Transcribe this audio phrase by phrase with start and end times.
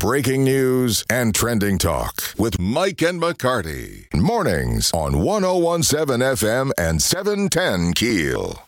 [0.00, 4.06] breaking news and trending talk with Mike and McCarty.
[4.14, 8.62] Mornings on 1017 FM and 710 Keel.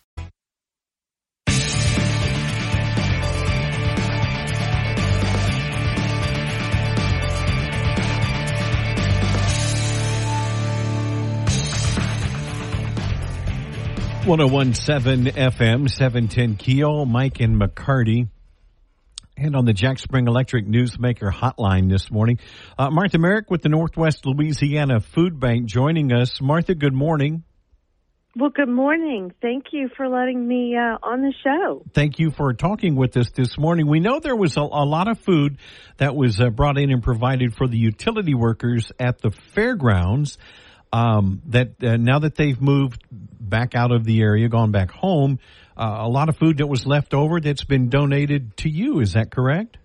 [14.24, 18.28] One zero one seven FM seven ten Keel, Mike and McCarty.
[19.44, 22.38] And on the Jack Spring Electric Newsmaker hotline this morning,
[22.78, 26.40] uh, Martha Marak with the Northwest Louisiana Food Bank joining us.
[26.40, 27.42] Martha, good morning.
[28.36, 29.32] Well, good morning.
[29.42, 31.82] Thank you for letting me uh, on the show.
[31.92, 33.88] Thank you for talking with us this morning.
[33.88, 35.58] We know there was a, a lot of food
[35.96, 40.38] that was uh, brought in and provided for the utility workers at the fairgrounds.
[40.92, 45.38] Um, that uh, now that they've moved back out of the area, gone back home,
[45.76, 49.00] uh, a lot of food that was left over that's been donated to you.
[49.00, 49.78] Is that correct?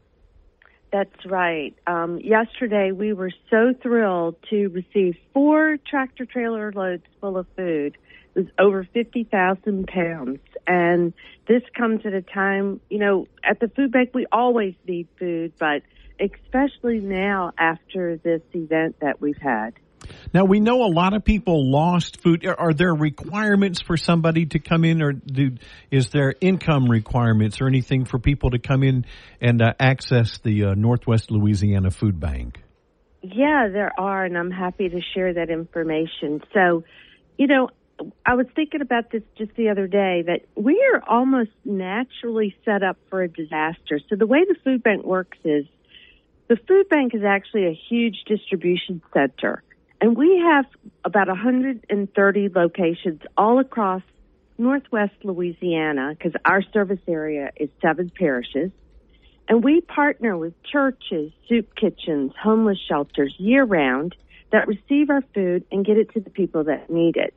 [0.91, 1.75] That's right.
[1.85, 7.97] Um, yesterday, we were so thrilled to receive four tractor trailer loads full of food.
[8.35, 10.39] It was over 50,000 pounds.
[10.65, 11.13] And
[11.47, 15.53] this comes at a time, you know, at the food bank, we always need food,
[15.59, 15.81] but
[16.19, 19.73] especially now after this event that we've had.
[20.33, 22.45] Now we know a lot of people lost food.
[22.45, 25.57] Are there requirements for somebody to come in, or do,
[25.91, 29.05] is there income requirements or anything for people to come in
[29.41, 32.59] and uh, access the uh, Northwest Louisiana Food Bank?
[33.21, 36.41] Yeah, there are, and I'm happy to share that information.
[36.53, 36.83] So,
[37.37, 37.69] you know,
[38.25, 42.83] I was thinking about this just the other day that we are almost naturally set
[42.83, 43.99] up for a disaster.
[44.09, 45.65] So the way the food bank works is
[46.47, 49.63] the food bank is actually a huge distribution center.
[49.99, 50.65] And we have
[51.03, 54.03] about 130 locations all across
[54.57, 58.71] northwest Louisiana because our service area is seven parishes.
[59.49, 64.15] And we partner with churches, soup kitchens, homeless shelters year round
[64.51, 67.33] that receive our food and get it to the people that need it.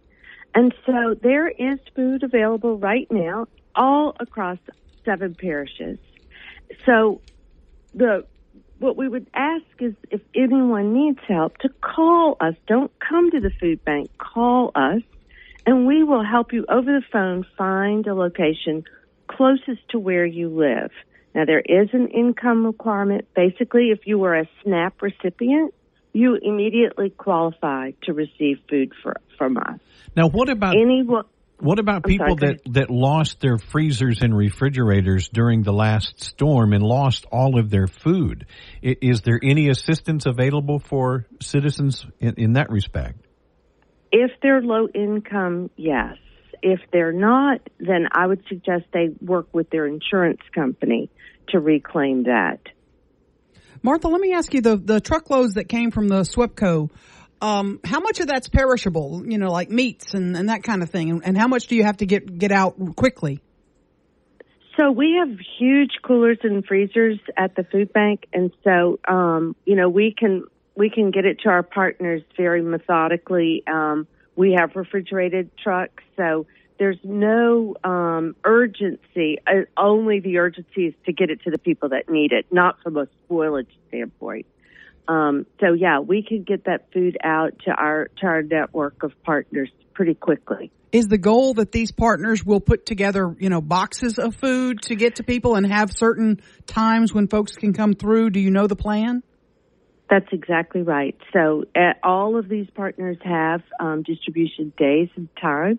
[0.54, 4.58] And so there is food available right now all across
[5.04, 5.98] seven parishes.
[6.84, 7.20] So
[7.94, 8.26] the
[8.80, 12.54] what we would ask is if anyone needs help to call us.
[12.66, 14.10] Don't come to the food bank.
[14.18, 15.02] Call us
[15.66, 18.84] and we will help you over the phone find a location
[19.28, 20.90] closest to where you live.
[21.34, 23.28] Now there is an income requirement.
[23.34, 25.74] Basically, if you were a SNAP recipient,
[26.12, 29.78] you immediately qualify to receive food for, from us.
[30.16, 31.24] Now, what about anyone?
[31.60, 36.72] What about people sorry, that, that lost their freezers and refrigerators during the last storm
[36.72, 38.46] and lost all of their food?
[38.82, 43.26] Is there any assistance available for citizens in, in that respect?
[44.10, 46.16] If they're low income, yes.
[46.62, 51.10] If they're not, then I would suggest they work with their insurance company
[51.48, 52.60] to reclaim that.
[53.82, 56.90] Martha, let me ask you the, the truckloads that came from the SWEPCO
[57.40, 60.90] um, how much of that's perishable, you know, like meats and, and that kind of
[60.90, 61.10] thing?
[61.10, 63.40] And, and how much do you have to get, get out quickly?
[64.78, 69.76] So we have huge coolers and freezers at the food bank, and so um, you
[69.76, 73.62] know we can we can get it to our partners very methodically.
[73.66, 76.46] Um, we have refrigerated trucks, so
[76.78, 79.36] there's no um, urgency.
[79.46, 82.80] Uh, only the urgency is to get it to the people that need it, not
[82.82, 84.46] from a spoilage standpoint.
[85.08, 89.12] Um, so yeah, we could get that food out to our to our network of
[89.24, 90.70] partners pretty quickly.
[90.92, 94.96] Is the goal that these partners will put together, you know, boxes of food to
[94.96, 98.30] get to people and have certain times when folks can come through?
[98.30, 99.22] Do you know the plan?
[100.08, 101.16] That's exactly right.
[101.32, 105.78] So uh, all of these partners have um, distribution days and times.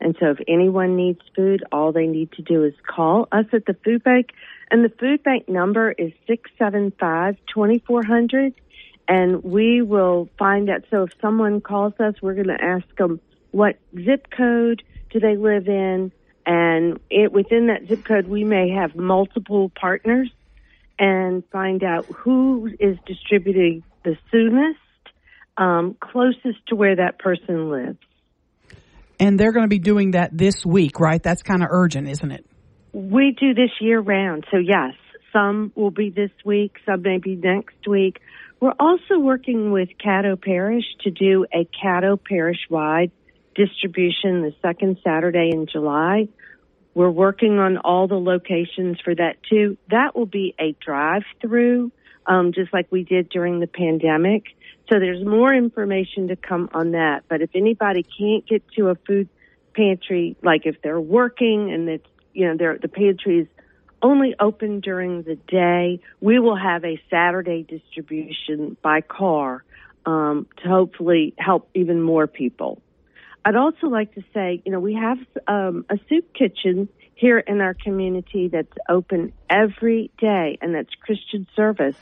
[0.00, 3.66] And so if anyone needs food, all they need to do is call us at
[3.66, 4.30] the food bank
[4.70, 8.54] and the food bank number is 675 2400.
[9.08, 10.84] And we will find out.
[10.90, 13.20] So if someone calls us, we're going to ask them
[13.52, 16.12] what zip code do they live in.
[16.44, 20.30] And it, within that zip code, we may have multiple partners
[20.98, 24.78] and find out who is distributing the soonest,
[25.56, 27.98] um, closest to where that person lives.
[29.20, 31.22] And they're going to be doing that this week, right?
[31.22, 32.46] That's kind of urgent, isn't it?
[32.92, 34.46] We do this year round.
[34.50, 34.94] So yes,
[35.32, 38.20] some will be this week, some may be next week.
[38.60, 43.12] We're also working with Caddo Parish to do a Caddo Parish wide
[43.54, 46.28] distribution the second Saturday in July.
[46.94, 49.76] We're working on all the locations for that too.
[49.90, 51.92] That will be a drive through,
[52.26, 54.44] um, just like we did during the pandemic.
[54.88, 57.24] So there's more information to come on that.
[57.28, 59.28] But if anybody can't get to a food
[59.74, 62.08] pantry, like if they're working and it's
[62.38, 63.48] you know, the pantry is
[64.00, 66.00] only open during the day.
[66.20, 69.64] We will have a Saturday distribution by car
[70.06, 72.80] um, to hopefully help even more people.
[73.44, 75.18] I'd also like to say, you know, we have
[75.48, 81.48] um, a soup kitchen here in our community that's open every day, and that's Christian
[81.56, 81.96] Service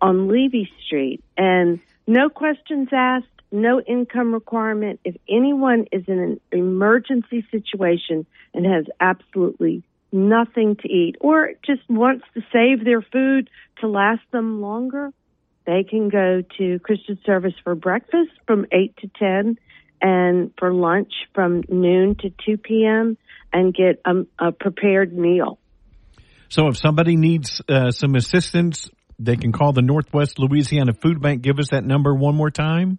[0.00, 1.22] on Levy Street.
[1.38, 1.80] And
[2.10, 4.98] no questions asked, no income requirement.
[5.04, 11.82] If anyone is in an emergency situation and has absolutely nothing to eat or just
[11.88, 13.48] wants to save their food
[13.80, 15.12] to last them longer,
[15.66, 19.58] they can go to Christian Service for breakfast from 8 to 10
[20.02, 23.18] and for lunch from noon to 2 p.m.
[23.52, 25.60] and get a, a prepared meal.
[26.48, 28.90] So if somebody needs uh, some assistance,
[29.20, 31.42] they can call the Northwest Louisiana Food Bank.
[31.42, 32.98] Give us that number one more time.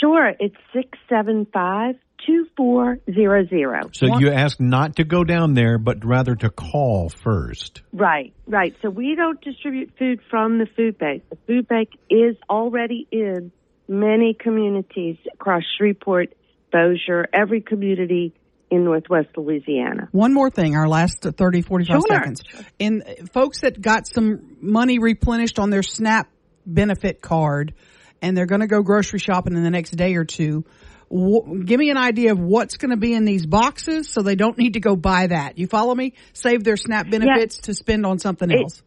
[0.00, 1.96] Sure, it's 675
[2.26, 3.96] 2400.
[3.96, 7.80] So you ask not to go down there, but rather to call first.
[7.92, 8.74] Right, right.
[8.82, 11.22] So we don't distribute food from the food bank.
[11.30, 13.52] The food bank is already in
[13.88, 16.34] many communities across Shreveport,
[16.72, 18.34] Bossier, every community
[18.70, 20.08] in Northwest Louisiana.
[20.12, 22.00] One more thing, our last 30, 45 Sure.
[22.08, 22.42] seconds.
[22.78, 23.02] In
[23.32, 26.28] folks that got some money replenished on their SNAP
[26.66, 27.74] benefit card
[28.22, 30.64] and they're going to go grocery shopping in the next day or two,
[31.10, 34.56] give me an idea of what's going to be in these boxes so they don't
[34.56, 35.58] need to go buy that.
[35.58, 36.14] You follow me?
[36.32, 38.82] Save their SNAP benefits to spend on something It- else.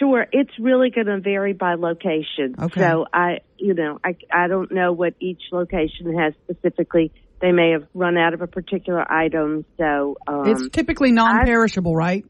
[0.00, 2.54] Sure, it's really going to vary by location.
[2.60, 2.80] Okay.
[2.80, 7.12] So I, you know, I, I don't know what each location has specifically.
[7.40, 9.64] They may have run out of a particular item.
[9.76, 12.24] So um, it's typically non-perishable, right?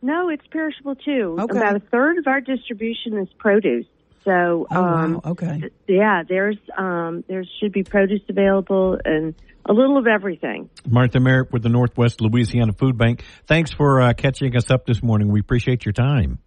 [0.00, 1.36] no, it's perishable too.
[1.38, 1.56] Okay.
[1.58, 3.86] About a third of our distribution is produce.
[4.24, 5.20] So Oh, um, wow.
[5.32, 5.62] Okay.
[5.88, 9.34] yeah, there's um, there should be produce available and
[9.66, 10.70] a little of everything.
[10.88, 13.22] Martha Marak with the Northwest Louisiana Food Bank.
[13.46, 15.30] Thanks for uh, catching us up this morning.
[15.30, 16.38] We appreciate your time.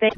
[0.00, 0.14] Thank-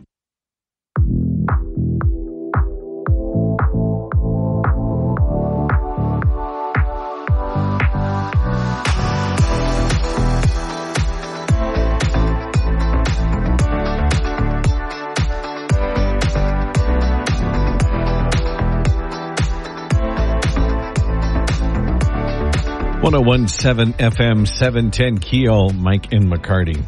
[23.04, 25.68] One zero one seven FM seven ten Keel.
[25.68, 26.82] Mike and McCarty.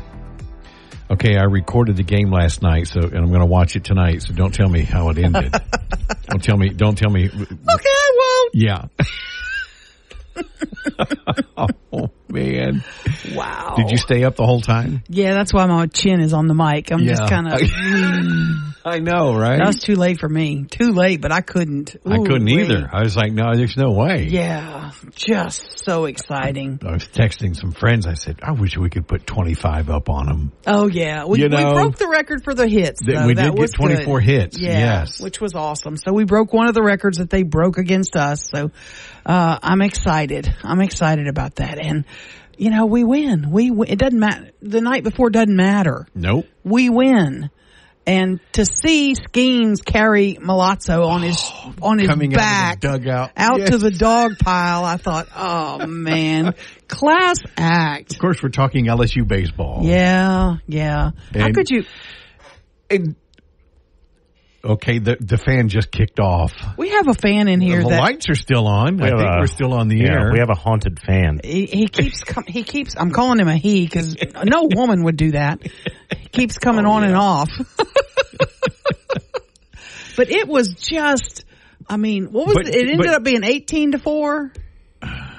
[1.11, 4.23] Okay, I recorded the game last night, so and I'm going to watch it tonight.
[4.23, 5.53] So don't tell me how it ended.
[6.29, 6.71] don't tell me.
[6.71, 7.27] Don't tell me.
[7.27, 8.55] Okay, I won't.
[8.55, 8.87] Yeah.
[11.93, 12.83] oh man!
[13.35, 13.75] Wow.
[13.77, 15.03] Did you stay up the whole time?
[15.09, 16.91] Yeah, that's why my chin is on the mic.
[16.93, 17.61] I'm just kind of.
[18.89, 19.59] I know, right?
[19.59, 20.65] That was too late for me.
[20.65, 21.97] Too late, but I couldn't.
[22.07, 22.63] I couldn't Ooh-wee.
[22.63, 22.89] either.
[22.93, 24.29] I was like, no, there's no way.
[24.31, 26.79] Yeah, just so exciting.
[26.87, 28.07] I was texting some friends.
[28.07, 30.53] I said, I wish we could put 25 up on them.
[30.69, 33.01] Oh yeah, we, You we broke the record for the hits.
[33.05, 34.25] Th- we That did get was 24 good.
[34.25, 35.21] hits, Yeah, yes.
[35.21, 35.97] which was awesome.
[35.97, 38.49] So we broke one of the records that they broke against us.
[38.49, 38.71] So
[39.27, 40.55] uh, I'm excited.
[40.63, 41.85] I'm excited about that.
[41.85, 42.05] And
[42.57, 43.51] you know, we win.
[43.51, 43.91] We win.
[43.91, 44.51] it doesn't matter.
[44.63, 46.07] The night before doesn't matter.
[46.15, 46.47] Nope.
[46.63, 47.51] We win.
[48.09, 52.93] And to see Skenes carry Malazzo on his oh, on his Coming back out of
[52.93, 53.31] the dugout.
[53.37, 53.71] out Yes.
[53.71, 56.55] to the dog pile, I thought, oh man,
[56.89, 58.13] class act.
[58.13, 59.81] Of course, we're talking LSU baseball.
[59.83, 61.11] Yeah, yeah.
[61.35, 61.85] How could you?
[62.91, 63.17] And-
[64.65, 66.53] okay, the the fan just kicked off.
[66.77, 69.01] We have a fan in here the that lights are still on.
[69.03, 70.33] I think a- we're still on the Yeah, air.
[70.33, 71.41] we have a haunted fan.
[71.45, 72.95] he, he keeps com- he keeps.
[72.97, 75.63] I'm calling him a he because no woman would do that.
[75.63, 77.51] He keeps coming Oh, on and off.
[80.17, 81.45] but it was just.
[81.89, 82.75] I mean, what was But- it?
[82.75, 84.53] It ended but- up being 18 to four,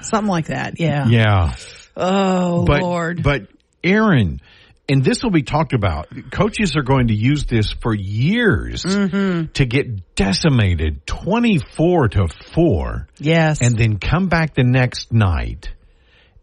[0.00, 0.80] something like that.
[0.80, 1.06] Yeah.
[1.08, 1.54] yeah.
[1.96, 3.22] Oh but, Lord.
[3.22, 3.48] But
[3.84, 4.40] Aaron,
[4.88, 6.08] and this will be talked about.
[6.30, 9.52] Coaches are going to use this for years Mm-hmm.
[9.52, 13.60] to get decimated, twenty-four to four, yes.
[13.60, 15.70] and then come back the next night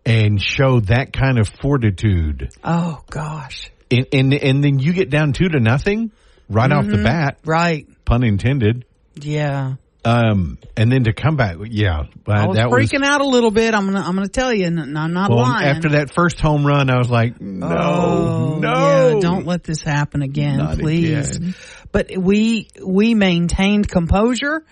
[0.05, 3.69] and show that kind of fortitude, oh gosh.
[3.89, 6.11] and and, and then you get down two to nothing
[6.49, 6.97] right off Mm-hmm.
[6.97, 7.87] the bat, Right.
[8.05, 8.85] pun intended.
[9.15, 9.75] Yeah.
[10.05, 13.49] Um, and then to come back, yeah, uh, I was that freaking out a little
[13.51, 13.73] bit.
[13.73, 15.67] I'm gonna I'm gonna tell you, and I'm not Well, lying.
[15.67, 19.81] after that first home run, I was like, no, Oh, no, yeah, don't let this
[19.81, 21.37] happen again, Not please.
[21.37, 21.55] again.
[21.91, 24.63] But we we maintained composure,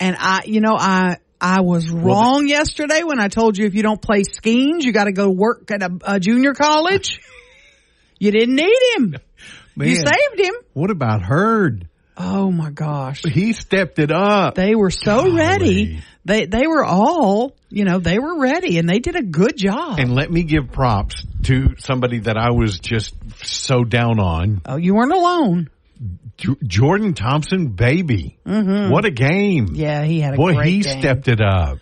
[0.00, 3.82] and I, you know, I I was wrong yesterday when I told you if you
[3.82, 7.18] don't play Skenes, you got to go work at a, a junior college.
[8.20, 9.16] you didn't need him.
[9.74, 10.54] Man, You saved him.
[10.72, 11.88] What about Hurd?
[12.16, 13.22] Oh my gosh.
[13.24, 14.54] He stepped it up.
[14.54, 15.32] They were so Golly.
[15.36, 16.02] ready.
[16.24, 19.98] They they were all, you know, they were ready and they did a good job.
[19.98, 23.14] And let me give props to somebody that I was just
[23.44, 24.60] so down on.
[24.66, 25.68] oh, you weren't alone.
[26.36, 28.38] J- Jordan Thompson, baby.
[28.44, 29.66] What a game.
[29.68, 29.74] Mm-hmm.
[29.76, 31.00] Yeah, he had a Boy, he game.
[31.00, 31.78] stepped it up.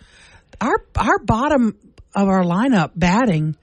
[0.59, 1.77] Our our bottom
[2.15, 3.55] of our lineup batting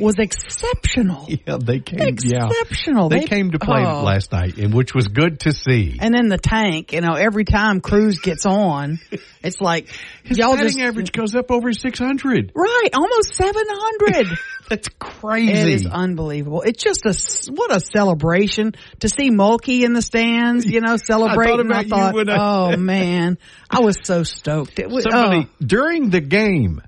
[0.00, 1.28] was exceptional.
[1.46, 2.16] Yeah, they came.
[2.24, 3.08] Yeah, Exceptional.
[3.08, 4.02] they, came to play oh.
[4.02, 5.96] last night, and which was good to see.
[6.00, 8.98] And then the tank, you know, every time Crews gets on,
[9.42, 9.88] it's like
[10.24, 12.52] His y'all batting just average goes up over six hundred.
[12.54, 14.38] right, almost seven hundred.
[14.68, 15.72] That's crazy.
[15.72, 16.62] is unbelievable.
[16.62, 20.66] It's just a what a celebration to see Mulkey in the stands.
[20.66, 21.70] You know, celebrating.
[21.70, 23.38] you thought, I- oh man,
[23.70, 24.78] I was so stoked.
[24.78, 25.64] It was somebody oh.
[25.64, 26.82] during the game,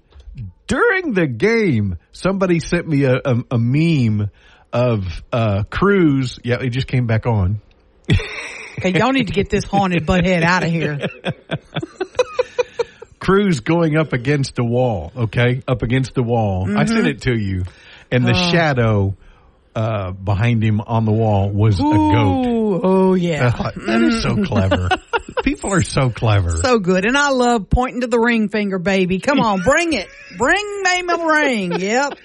[0.71, 4.31] during the game, somebody sent me a, a, a meme
[4.73, 6.39] of uh, Crews.
[6.45, 7.61] Yeah, he just came back on.
[8.79, 11.01] Okay, y'all need to get this haunted butthead out of here.
[13.19, 15.11] Crews going up against the wall.
[15.17, 16.69] Okay, up against the wall.
[16.79, 17.65] I sent it to you,
[18.13, 19.17] and the shadow
[19.75, 22.81] uh, behind him on the wall was a goat.
[22.85, 24.89] Oh yeah, thought, that is so clever.
[25.71, 26.57] People are so clever.
[26.57, 27.05] so good.
[27.05, 29.21] And I love pointing to the ring finger, baby.
[29.21, 31.81] Come on, bring it, bring me my ring.
[31.81, 32.19] Yep.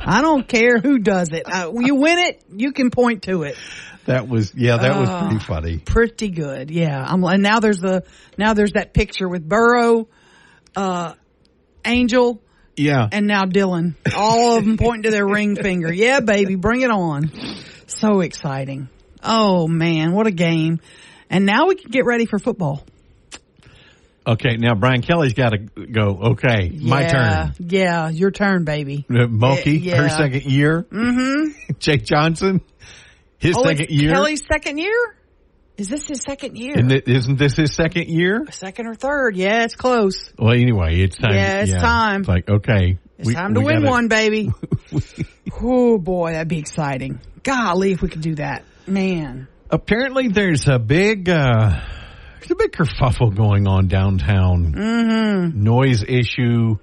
[0.00, 1.42] I don't care who does it.
[1.44, 3.56] Uh, you win it, you can point to it.
[4.06, 5.78] that was yeah, that was pretty funny.
[5.78, 7.04] Pretty good, yeah.
[7.06, 8.04] I'm and now there's the
[8.38, 10.08] now there's that picture with Burrow,
[10.74, 11.14] uh,
[11.84, 12.42] Angel,
[12.76, 13.94] Yeah, and now Dylan.
[14.16, 15.92] All of them pointing to their ring finger.
[15.92, 17.30] Yeah, baby, bring it on.
[17.88, 18.88] So exciting.
[19.22, 20.80] Oh man, what a game.
[21.30, 22.84] And now we can get ready for football.
[24.26, 26.18] Okay, now Brian Kelly's got to go.
[26.32, 27.54] Okay, my turn.
[27.58, 29.06] Yeah, your turn, baby.
[29.08, 29.96] Uh, Mulkey, Yeah.
[30.02, 30.82] her second year.
[30.90, 31.72] Mm-hmm.
[31.78, 32.60] Jay Johnson,
[33.38, 34.12] his Oh, second year.
[34.12, 35.16] Kelly's second year?
[35.78, 36.74] Is this his second year?
[37.06, 38.44] Isn't, this his second year?
[38.50, 39.36] second or third?
[39.36, 40.30] Yeah, it's close.
[40.38, 41.32] Well, anyway, it's time.
[41.32, 42.20] Yeah, it's time.
[42.20, 44.50] It's like okay, It's we- time to win gotta- one, baby.
[45.62, 47.20] oh boy, that'd be exciting.
[47.42, 49.48] Golly, if we could do that, man.
[49.72, 51.80] Apparently, there's a big, uh,
[52.40, 54.72] there's a big kerfuffle going on downtown.
[54.72, 55.62] Mm-hmm.
[55.62, 56.78] Noise issue,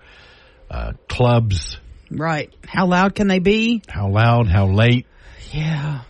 [0.72, 1.80] uh, clubs.
[2.10, 2.54] Right?
[2.66, 3.82] How loud can they be?
[3.90, 4.48] How loud?
[4.48, 5.06] How late?
[5.52, 6.02] Yeah.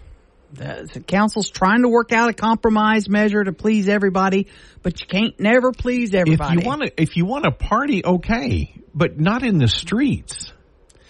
[0.54, 4.48] The, the council's trying to work out a compromise measure to please everybody,
[4.82, 6.58] but you can't never please everybody.
[6.58, 10.54] If you want to, if you want to party, okay, but not in the streets.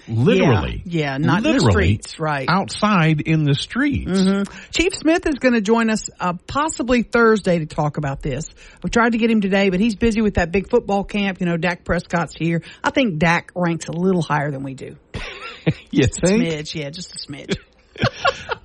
[0.07, 2.47] Literally, Yeah, yeah, not in the streets, right.
[2.47, 4.49] Outside in the streets.
[4.71, 8.47] Chief Smith is going to join us uh, possibly Thursday to talk about this.
[8.83, 11.39] We tried to get him today, but he's busy with that big football camp.
[11.39, 12.61] You know, Dak Prescott's here.
[12.83, 14.97] I think Dak ranks a little higher than we do.
[15.91, 16.43] You think?
[16.43, 17.57] Smidge, yeah, just a smidge.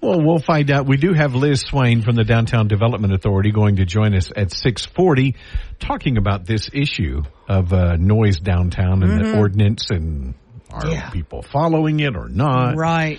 [0.01, 0.87] Well, we'll find out.
[0.89, 4.51] We do have Liz Swain from the Downtown Development Authority going to join us at
[4.53, 5.37] 640
[5.79, 10.35] talking about this issue of uh, noise downtown and the ordinance and
[10.73, 11.11] are Yeah.
[11.11, 12.76] people following it or not?
[12.76, 13.19] right.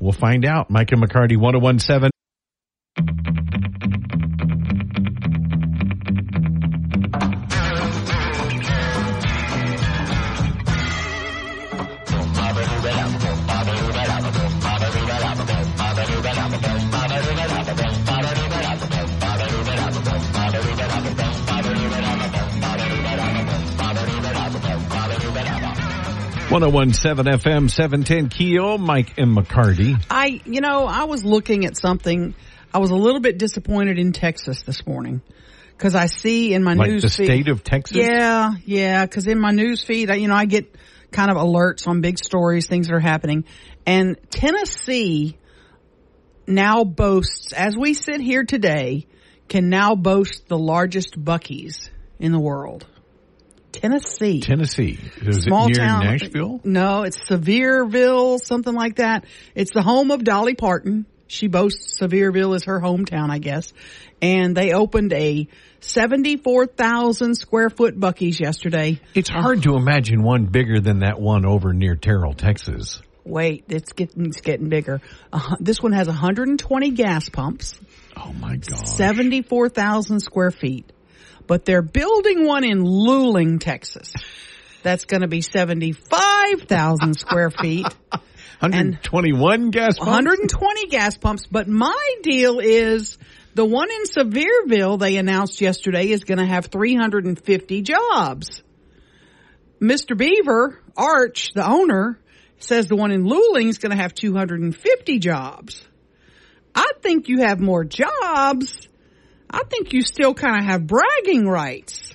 [0.00, 0.70] We'll find out.
[0.70, 2.10] And McCarty, 1017.
[26.54, 30.00] One zero one seven FM seven ten Keel Mike and McCarty.
[30.08, 32.32] I, you know, I was looking at something.
[32.72, 35.20] I was a little bit disappointed in Texas this morning
[35.76, 37.24] because I see in my Like news the feed.
[37.24, 37.96] state of Texas.
[37.96, 39.04] Yeah, yeah.
[39.04, 40.72] Because in my news feed, I, you know, I get
[41.10, 43.46] kind of alerts on big stories, things that are happening,
[43.84, 45.36] and Tennessee
[46.46, 49.08] now boasts, as we sit here today,
[49.48, 52.86] can now boast the largest Buc-ee's in the world.
[53.74, 54.40] Tennessee.
[54.40, 54.98] Tennessee.
[55.22, 56.04] Is Small it near town.
[56.04, 56.60] Nashville?
[56.64, 59.24] No, it's Sevierville, something like that.
[59.54, 61.06] It's the home of Dolly Parton.
[61.26, 63.72] She boasts Sevierville is her hometown, I guess.
[64.22, 65.48] And they opened a
[65.80, 69.00] 74,000 square foot Buc-ee's yesterday.
[69.14, 73.00] It's hard to imagine one bigger than that one over near Terrell, Texas.
[73.24, 75.00] Wait, it's getting, it's getting bigger.
[75.32, 77.78] Uh, this one has 120 gas pumps,
[78.16, 78.86] Oh my God.
[78.86, 80.90] 74,000 square feet.
[81.46, 84.12] But they're building one in Luling, Texas.
[84.82, 87.86] That's going to be 75,000 square feet.
[88.60, 90.06] 121 gas pumps?
[90.06, 91.46] 120 gas pumps.
[91.50, 93.18] But my deal is
[93.54, 98.62] the one in Sevierville they announced yesterday is going to have 350 jobs.
[99.80, 100.16] Mr.
[100.16, 102.18] Beaver, Arch, the owner,
[102.58, 105.86] says the one in Luling is going to have 250 jobs.
[106.74, 108.88] I think you have more jobs.
[109.54, 112.12] I think you still kind of have bragging rights.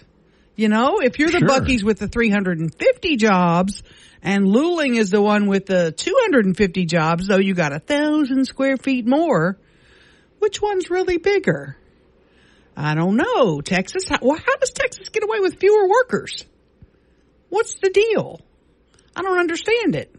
[0.58, 1.48] You know, if you're the Sure.
[1.48, 3.82] Buc-ee's with the 350 jobs
[4.22, 8.76] and Luling is the one with the 250 jobs, though you got a thousand square
[8.76, 9.58] feet more,
[10.40, 11.78] which one's really bigger?
[12.76, 13.62] I don't know.
[13.62, 16.46] Texas, how, well, how does Texas get away with fewer workers?
[17.48, 18.42] What's the deal?
[19.16, 20.14] I don't understand it.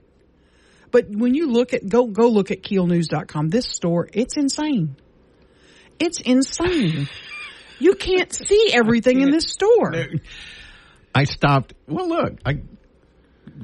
[0.90, 4.96] But when you look at, go, go look at keelnews.com, this store, it's insane.
[6.00, 7.08] It's insane.
[7.78, 9.94] You can't see everything in this store.
[11.14, 11.74] I stopped.
[11.86, 12.60] Well, look, I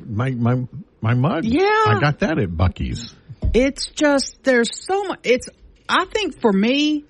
[0.07, 0.67] my my
[1.01, 1.45] my mug.
[1.45, 1.85] Yeah.
[1.87, 3.15] I got that at Buc-ee's.
[3.55, 5.49] It's just, there's so much, it's,
[5.89, 7.05] I think for me,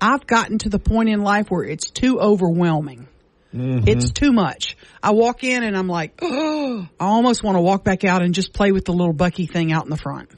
[0.00, 3.06] I've gotten to the point in life where it's too overwhelming.
[3.54, 3.86] Mm-hmm.
[3.86, 4.76] It's too much.
[5.02, 8.34] I walk in and I'm like, oh, I almost want to walk back out and
[8.34, 10.30] just play with the little Buc-ee thing out in the front.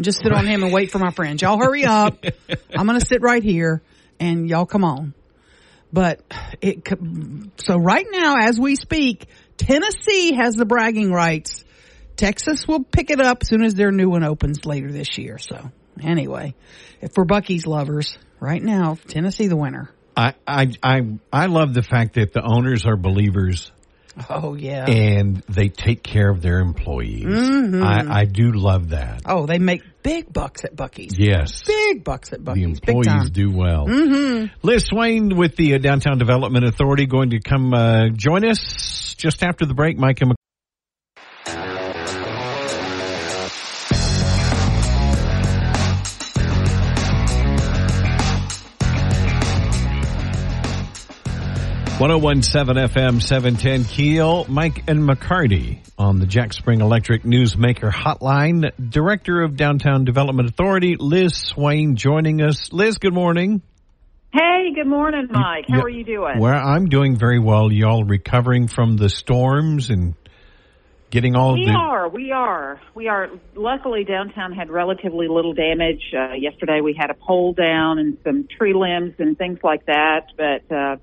[0.00, 1.42] Just sit on him and wait for my friends.
[1.42, 2.24] Y'all hurry up.
[2.74, 3.82] I'm going to sit right here
[4.18, 5.14] and y'all come on.
[5.92, 6.20] But
[6.60, 6.88] it,
[7.64, 11.64] so right now as we speak, Tennessee has the bragging rights.
[12.16, 15.38] Texas will pick it up as soon as their new one opens later this year.
[15.38, 15.70] So
[16.02, 16.54] anyway,
[17.00, 19.90] if for Buc-ee's lovers, right now, Tennessee the winner.
[20.16, 21.00] I I I
[21.32, 23.72] I love the fact that the owners are believers
[24.30, 24.86] Oh yeah.
[24.88, 27.24] and they take care of their employees.
[27.24, 27.82] Mm-hmm.
[27.82, 29.22] I I do love that.
[29.26, 31.18] oh, they make big bucks at Buc-ee's.
[31.18, 31.62] Yes.
[31.66, 32.80] Big bucks at The Buc-ee's.
[32.80, 33.86] Big employees do well.
[33.86, 34.46] Mm-hmm.
[34.62, 39.42] Liz Swain with the uh, Downtown Development Authority going to come uh, join us just
[39.42, 39.98] after the break.
[39.98, 40.34] Mike and
[51.94, 54.46] Mc- One zero one seven FM seven ten Keel.
[54.48, 58.72] Mike and McCarty on the Jack Spring Electric Newsmaker Hotline.
[58.90, 62.72] Director of Downtown Development Authority Liz Swain joining us.
[62.72, 63.62] Liz, good morning.
[64.32, 65.66] Hey, good morning, Mike.
[65.68, 66.40] How are you doing?
[66.40, 67.70] Well, I'm doing very well.
[67.70, 70.14] Y'all recovering from the storms and
[71.10, 71.72] getting all we the.
[71.72, 72.08] are.
[72.08, 72.80] We are.
[72.96, 73.28] We are.
[73.54, 76.02] Luckily, downtown had relatively little damage.
[76.12, 80.22] Uh, yesterday, we had a pole down and some tree limbs and things like that.
[80.36, 80.96] But uh,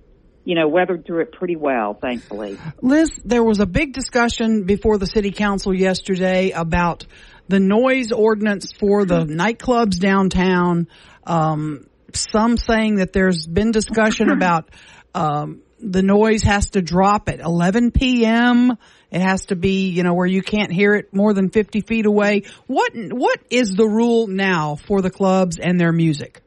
[0.43, 2.57] you know, weathered through it pretty well, thankfully.
[2.81, 7.05] Liz, there was a big discussion before the city council yesterday about
[7.47, 10.87] the noise ordinance for the nightclubs downtown.
[11.25, 14.69] Um, some saying that there's been discussion about
[15.13, 18.77] um, the noise has to drop at 11 p.m.
[19.11, 22.05] It has to be, you know, where you can't hear it more than 50 feet
[22.05, 22.43] away.
[22.67, 26.40] What what is the rule now for the clubs and their music?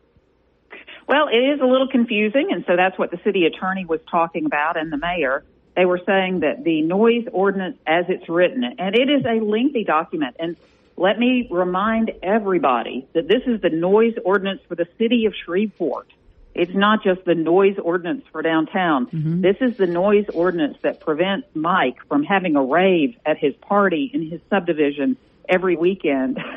[1.07, 4.47] Well, it is a little confusing, and so that's what the city attorney was talking
[4.47, 5.45] about and the mayor.
[5.77, 9.85] They were saying that the noise ordinance as it's written, and it is a lengthy
[9.85, 10.57] document, and
[10.97, 16.09] let me remind everybody that this is the noise ordinance for the city of Shreveport.
[16.55, 19.07] It's not just the noise ordinance for downtown.
[19.07, 19.41] Mm-hmm.
[19.41, 24.09] This is the noise ordinance that prevents Mike from having a rave at his party
[24.15, 25.17] in his subdivision
[25.49, 26.39] every weekend.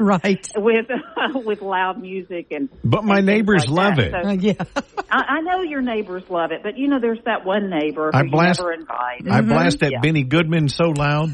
[0.00, 0.46] Right.
[0.56, 0.86] with
[1.34, 4.06] with loud music and But my and neighbors like love that.
[4.06, 4.12] it.
[4.12, 4.82] So- Uh, yeah.
[5.10, 8.22] I, I know your neighbors love it, but you know, there's that one neighbor I
[8.22, 9.28] who blast- you never invite.
[9.28, 10.00] I blast that Yeah.
[10.00, 11.30] Benny Goodman so loud.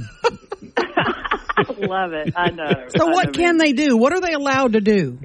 [0.78, 2.32] I love it.
[2.36, 2.88] I know.
[2.96, 3.58] So I what know, can man.
[3.58, 3.96] they do?
[3.96, 5.18] What are they allowed to do?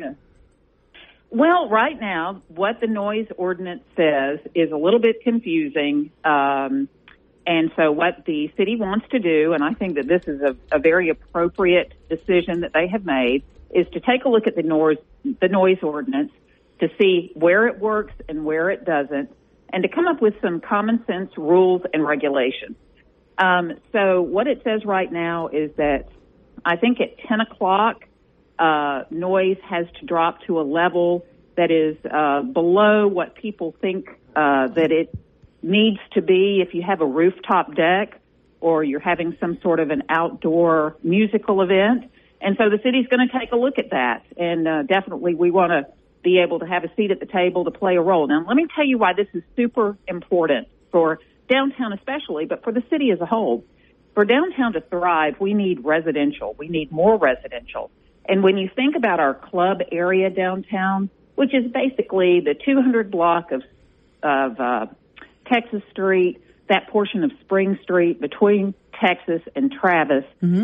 [1.32, 6.10] Well, right now, what the noise ordinance says is a little bit confusing.
[6.25, 6.89] Um,
[7.45, 10.56] and so what the city wants to do, and I think that this is a,
[10.71, 14.63] a very appropriate decision that they have made, is to take a look at the
[14.63, 16.32] noise, the noise ordinance
[16.80, 19.30] to see where it works and where it doesn't,
[19.71, 22.75] and to come up with some common sense rules and regulations.
[23.38, 26.10] Um, so what it says right now is that
[26.65, 28.06] I think at 10 o'clock,
[28.58, 31.25] uh, noise has to drop to a level
[31.56, 35.17] that is uh, below what people think uh, that it
[35.62, 38.19] needs to be if you have a rooftop deck
[38.62, 42.12] or you're having some sort of an outdoor musical event.
[42.41, 44.24] And so the city's going to take a look at that.
[44.38, 45.88] And uh, definitely we want to
[46.24, 48.28] be able to have a seat at the table to play a role.
[48.28, 51.19] Now, let me tell you why this is super important for
[51.50, 53.63] downtown especially, but for the city as a whole.
[54.13, 56.56] For downtown to thrive, we need residential.
[56.58, 57.89] We need more residential.
[58.28, 63.52] And when you think about our club area downtown, which is basically the 200 block
[63.52, 63.63] of
[64.22, 64.88] of uh,
[65.51, 70.23] Texas Street, that portion of Spring Street between Texas and Travis,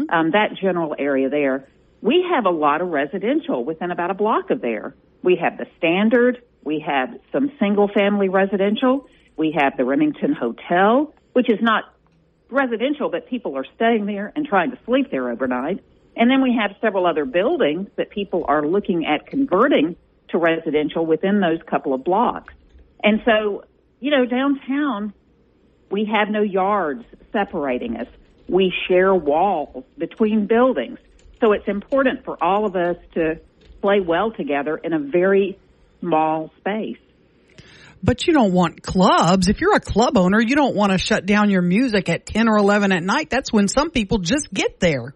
[0.10, 1.68] um, that general area there,
[2.02, 4.96] we have a lot of residential within about a block of there.
[5.24, 11.14] We have the Standard, we have some single family residential, we have the Remington Hotel,
[11.34, 11.86] which is not
[12.50, 15.84] residential, but people are staying there and trying to sleep there overnight.
[16.16, 19.96] And then we have several other buildings that people are looking at converting
[20.30, 22.54] to residential within those couple of blocks.
[23.04, 23.66] And so,
[24.00, 25.14] you know, downtown,
[25.90, 28.08] we have no yards separating us.
[28.48, 31.00] We share walls between buildings.
[31.42, 33.40] So it's important for all of us to
[33.82, 35.60] play well together in a very
[36.00, 36.98] small space.
[38.04, 39.48] But you don't want clubs.
[39.48, 42.48] If you're a club owner, you don't want to shut down your music at 10
[42.48, 43.30] or 11 at night.
[43.30, 45.16] That's when some people just get there.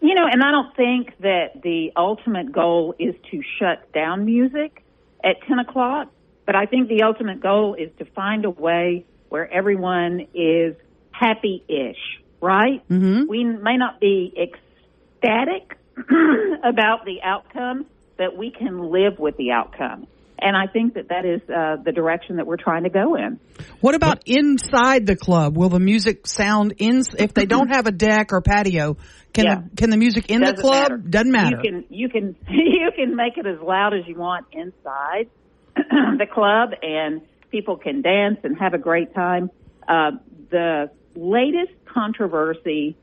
[0.00, 4.84] You know, and I don't think that the ultimate goal is to shut down music
[5.24, 6.08] at 10 o'clock,
[6.46, 10.74] but I think the ultimate goal is to find a way where everyone is
[11.10, 11.96] happy-ish,
[12.40, 12.86] right?
[12.88, 13.28] Mm-hmm.
[13.28, 20.06] We may not be ecstatic about the outcome, but we can live with the outcome.
[20.44, 23.38] And I think that that is uh, the direction that we're trying to go in.
[23.80, 25.56] What about inside the club?
[25.56, 28.96] Will the music sound in if they don't have a deck or patio?
[29.32, 29.54] Can Yeah.
[29.70, 30.82] the, can the music in Doesn't the club?
[30.82, 30.96] matter.
[30.96, 31.60] Doesn't matter.
[31.62, 35.30] You can you can you can make it as loud as you want inside
[35.76, 39.50] the club, and people can dance and have a great time.
[39.86, 40.12] Uh,
[40.50, 42.96] the latest controversy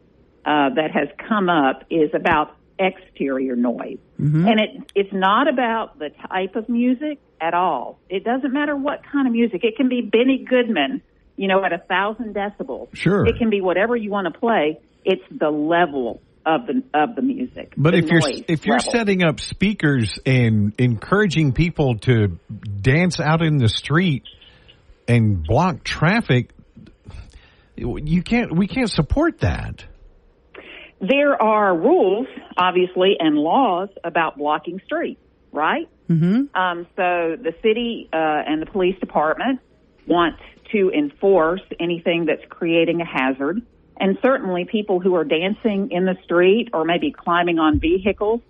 [0.45, 6.09] uh, that has come up is about exterior noise, and it it's not about the
[6.29, 7.99] type of music at all.
[8.09, 9.63] It doesn't matter what kind of music.
[9.63, 11.01] It can be Benny Goodman,
[11.35, 12.95] you know, at a thousand decibels.
[12.95, 13.25] Sure.
[13.25, 14.79] It can be whatever you want to play.
[15.03, 17.73] It's the level of the of the music.
[17.77, 18.91] But the if you're if you're level.
[18.91, 22.39] setting up speakers and encouraging people to
[22.81, 24.23] dance out in the street
[25.07, 26.51] and block traffic,
[27.75, 28.55] you can't.
[28.55, 29.83] We can't support that.
[31.01, 35.21] there are rules, obviously, and laws about blocking streets,
[35.51, 35.87] right?
[36.09, 36.57] mm-hmm.
[36.59, 39.59] Um, so the city uh, and the police department
[40.07, 40.35] want
[40.71, 43.61] to enforce anything that's creating a hazard.
[43.99, 48.41] And certainly people who are dancing in the street or maybe climbing on vehicles,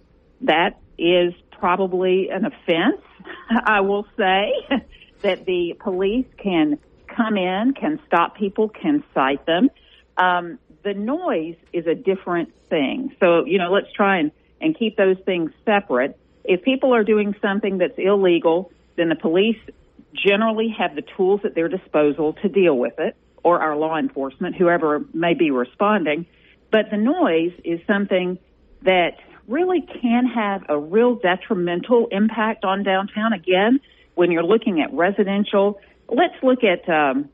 [0.42, 3.02] that is probably an offense,
[3.66, 4.54] I will say,
[5.22, 9.70] that the police can come in, can stop people, can cite them.
[10.18, 13.16] Um, the noise is a different thing.
[13.20, 14.32] So, you know, let's try and,
[14.62, 16.18] and keep those things separate.
[16.44, 19.58] If people are doing something that's illegal, then the police
[20.14, 24.56] generally have the tools at their disposal to deal with it, or our law enforcement,
[24.56, 26.26] whoever may be responding.
[26.72, 28.38] But the noise is something
[28.84, 33.34] that really can have a real detrimental impact on downtown.
[33.34, 33.80] Again,
[34.16, 37.30] when you're looking at residential, let's look at, um,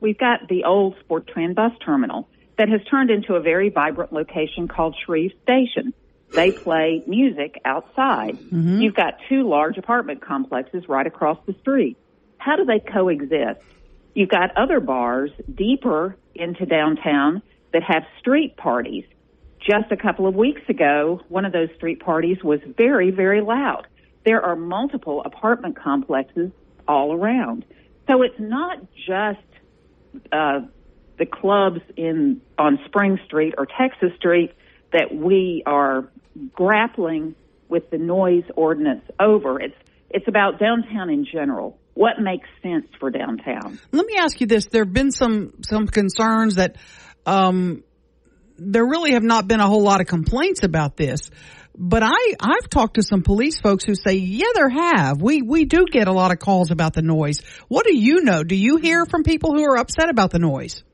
[0.00, 4.66] we've got the old Sportran bus terminal that has turned into a very vibrant location
[4.68, 5.92] called Shreve Station.
[6.34, 8.38] They play music outside.
[8.82, 11.96] You've got two large apartment complexes right across the street.
[12.36, 13.60] How do they coexist?
[14.14, 17.42] You've got other bars deeper into downtown
[17.72, 19.04] that have street parties.
[19.60, 23.86] Just a couple of weeks ago, one of those street parties was very, very loud.
[24.24, 26.50] There are multiple apartment complexes
[26.86, 27.64] all around.
[28.08, 29.38] So it's not just
[30.32, 30.60] uh,
[31.18, 34.52] the clubs in on Spring Street or Texas Street
[34.92, 36.08] that we are
[36.52, 37.34] grappling
[37.68, 39.60] with the noise ordinance over.
[39.60, 39.76] It's
[40.10, 41.78] it's about downtown in general.
[41.98, 43.80] What makes sense for downtown?
[43.90, 46.76] Let me ask you this: There have been some some concerns that
[47.26, 47.82] um,
[48.56, 51.28] there really have not been a whole lot of complaints about this.
[51.76, 55.20] But I I've talked to some police folks who say, yeah, there have.
[55.20, 57.40] We we do get a lot of calls about the noise.
[57.66, 58.44] What do you know?
[58.44, 60.84] Do you hear from people who are upset about the noise?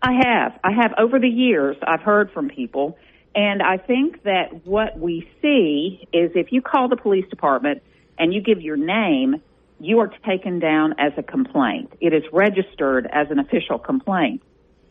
[0.00, 0.52] I have.
[0.62, 1.76] I have over the years.
[1.84, 2.96] I've heard from people,
[3.34, 7.82] and I think that what we see is if you call the police department
[8.16, 9.42] and you give your name,
[9.82, 11.92] you are taken down as a complaint.
[12.00, 14.42] It is registered as an official complaint.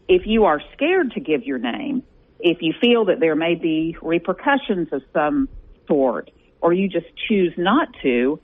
[0.09, 2.03] If you are scared to give your name,
[2.41, 5.47] if you feel that there may be repercussions of some
[5.87, 8.41] sort, or you just choose not to,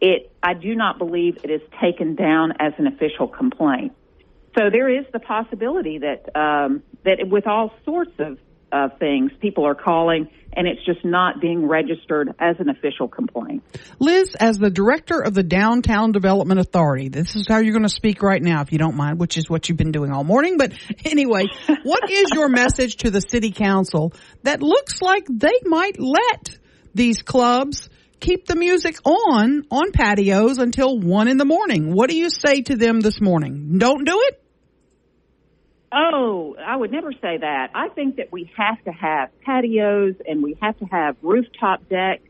[0.00, 3.92] it I do not believe it is taken down as an official complaint.
[4.56, 8.38] So there is the possibility that um, that with all sorts of
[8.72, 13.62] uh, things, people are calling and it's just not being registered as an official complaint.
[13.98, 17.88] Liz, as the director of the Downtown Development Authority, this is how you're going to
[17.88, 20.56] speak right now, if you don't mind, which is what you've been doing all morning.
[20.56, 20.72] But
[21.04, 21.44] anyway,
[21.82, 26.58] what is your message to the city council that looks like they might let
[26.94, 31.94] these clubs keep the music on on patios until one in the morning?
[31.94, 33.78] What do you say to them this morning?
[33.78, 34.42] Don't do it?
[35.92, 37.70] Oh, I would never say that.
[37.74, 42.22] I think that we have to have patios and we have to have rooftop deck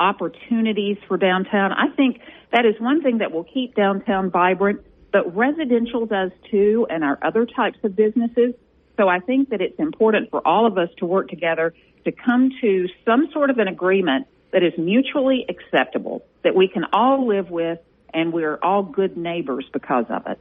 [0.00, 1.72] opportunities for downtown.
[1.72, 2.20] I think
[2.52, 4.80] that is one thing that will keep downtown vibrant,
[5.12, 8.54] but residential does too and our other types of businesses.
[8.96, 11.72] So I think that it's important for all of us to work together
[12.04, 16.84] to come to some sort of an agreement that is mutually acceptable, that we can
[16.92, 17.78] all live with
[18.12, 20.38] and we're all good neighbors because of it.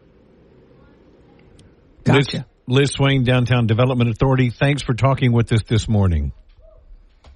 [2.05, 6.31] Liz, Liz Swain, Downtown Development Authority, thanks for talking with us this morning.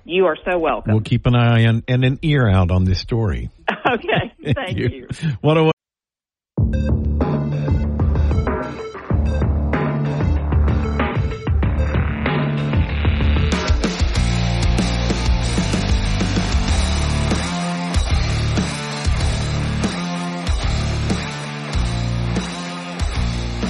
[0.05, 0.93] You are so welcome.
[0.93, 3.49] We'll keep an eye on and an ear out on this story.
[3.91, 5.07] okay, thank you.
[6.63, 7.06] you.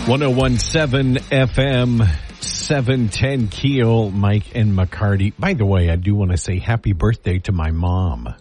[0.07, 5.33] What a One zero oh one seven FM 710 Keel, Mike and McCarty.
[5.37, 8.33] By the way, I do want to say happy birthday to my mom.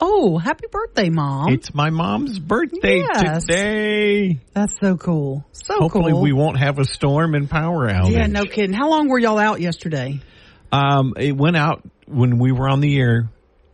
[0.00, 1.52] Oh, happy birthday, mom.
[1.52, 3.44] It's my mom's birthday yes.
[3.44, 4.38] today.
[4.54, 5.44] That's so cool.
[5.50, 6.22] So Hopefully cool.
[6.22, 8.12] we won't have a storm and power outage.
[8.12, 8.72] Yeah, no kidding.
[8.72, 10.20] How long were y'all out yesterday?
[10.70, 13.28] Um, it went out when we were on the air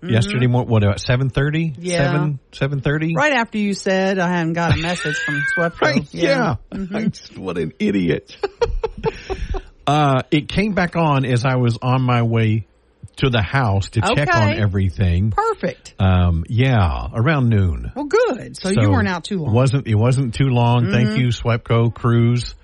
[0.05, 0.15] mm-hmm.
[0.15, 0.47] yesterday.
[0.47, 1.75] morning, what about seven thirty?
[1.79, 3.15] Yeah, seven seven thirty.
[3.15, 5.81] Right after you said I hadn't got a message from SWEPCO.
[5.81, 6.15] right?
[6.15, 6.57] Yeah.
[6.73, 6.79] yeah.
[6.79, 7.41] Mm-hmm.
[7.41, 8.37] what an idiot.
[9.87, 12.67] Uh, it came back on as I was on my way
[13.17, 14.15] to the house to okay.
[14.15, 15.31] check on everything.
[15.31, 15.95] Perfect.
[15.99, 17.93] Um, yeah, around noon.
[17.95, 18.57] Well, good.
[18.57, 19.55] So, so, you weren't out too long.
[19.55, 20.85] wasn't It wasn't too long.
[20.85, 20.93] Mm-hmm.
[20.93, 22.55] Thank you, SWEPCO crews.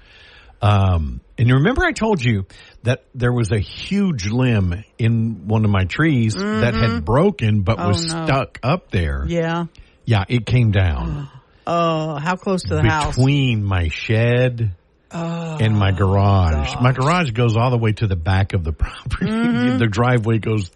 [0.63, 2.45] Um, and you remember I told you
[2.83, 6.61] that there was a huge limb in one of my trees mm-hmm.
[6.61, 8.27] that had broken but oh, was no.
[8.27, 9.25] stuck up there.
[9.27, 9.65] Yeah.
[10.05, 11.29] Yeah, it came down.
[11.67, 13.17] Oh, how close to the Between house?
[13.17, 14.75] Between my shed
[15.13, 16.73] Oh, in my garage.
[16.73, 16.83] gosh.
[16.83, 19.31] My garage goes all the way to the back of the property.
[19.31, 19.79] Mm-hmm.
[19.79, 20.71] the driveway goes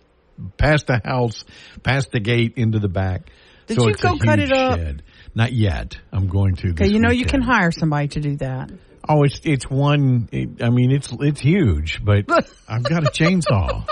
[0.56, 1.44] past the house,
[1.82, 3.30] past the gate into the back.
[3.66, 4.78] Did so you it's go a cut it up?
[4.78, 5.02] Shed.
[5.34, 5.98] Not yet.
[6.12, 6.70] I'm going to.
[6.70, 8.70] Okay, you know you can hire somebody to do that.
[9.08, 10.28] Oh, it's it's one.
[10.32, 12.26] It, I mean, it's it's huge, but
[12.68, 13.88] I've got a chainsaw.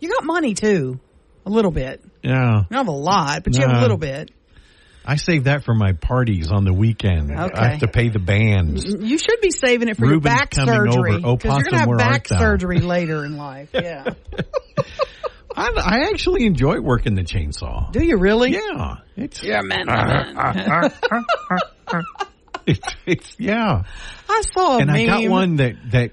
[0.00, 0.98] You got money too,
[1.46, 2.02] a little bit.
[2.22, 4.30] Yeah, have a lot, but you have a little bit.
[5.04, 7.32] I save that for my parties on the weekend.
[7.32, 7.54] Okay.
[7.54, 8.84] I have to pay the bands.
[8.84, 11.26] You should be saving it for Ruben's your back coming surgery over.
[11.26, 12.38] Oh, because you're Possum, to where have art back thou?
[12.38, 13.70] surgery later in life.
[13.82, 14.04] Yeah.
[15.54, 17.92] I, I actually enjoy working the chainsaw.
[17.92, 18.52] Do you really?
[18.52, 19.86] Yeah, it's You're a man.
[22.66, 23.82] it's, it's yeah.
[24.28, 26.10] I saw a and I got one that that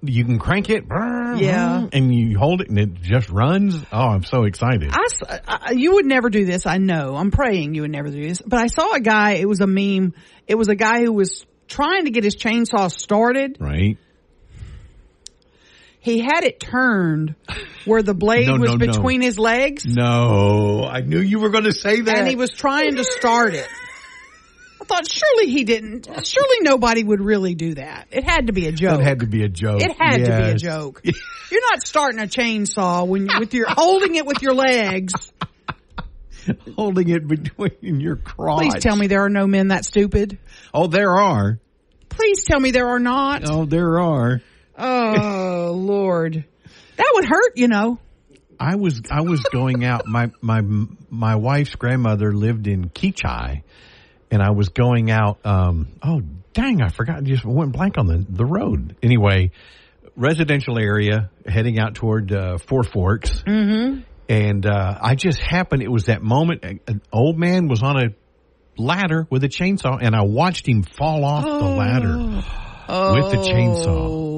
[0.00, 1.88] you can crank it, Yeah.
[1.92, 3.74] and you hold it and it just runs.
[3.92, 4.92] Oh, I'm so excited.
[4.92, 6.66] I I- you would never do this.
[6.66, 7.16] I know.
[7.16, 8.40] I'm praying you would never do this.
[8.40, 9.32] But I saw a guy.
[9.32, 10.14] It was a meme.
[10.46, 13.56] It was a guy who was trying to get his chainsaw started.
[13.60, 13.98] right?
[16.00, 17.34] He had it turned
[17.84, 18.86] where the blade No, was no, no.
[18.86, 22.18] between his legs, No, I knew you were going to say that.
[22.18, 23.66] and he was trying to start it.
[24.88, 26.08] Thought surely he didn't.
[26.26, 28.08] Surely nobody would really do that.
[28.10, 28.98] It had to be a joke.
[29.00, 29.82] That had to be a joke.
[29.82, 31.02] It had to be a joke.
[31.50, 35.12] You're not starting a chainsaw when you, with your holding it with your legs.
[36.76, 38.62] Holding it between your crotch.
[38.62, 40.38] Please tell me there are no men that stupid.
[40.72, 41.58] Oh, there are.
[42.08, 43.42] Please tell me there are not.
[43.44, 44.40] Oh, there are.
[44.78, 46.44] Oh Lord,
[46.96, 47.56] that would hurt.
[47.56, 47.98] You know.
[48.58, 50.06] I was I was going out.
[50.06, 50.62] My my
[51.10, 53.62] my wife's grandmother lived in Keachi,
[54.30, 55.38] and I was going out.
[55.44, 56.20] Um, oh
[56.52, 57.22] dang, I forgot.
[57.24, 58.96] Just went blank on the the road.
[59.02, 59.52] Anyway,
[60.16, 64.00] residential area heading out toward uh, Four Forks, Mm-hmm.
[64.28, 65.82] and uh, I just happened.
[65.82, 66.64] It was that moment.
[66.86, 68.08] An old man was on a
[68.80, 72.16] ladder with a chainsaw, and I watched him fall off the ladder
[73.14, 74.37] with the chainsaw.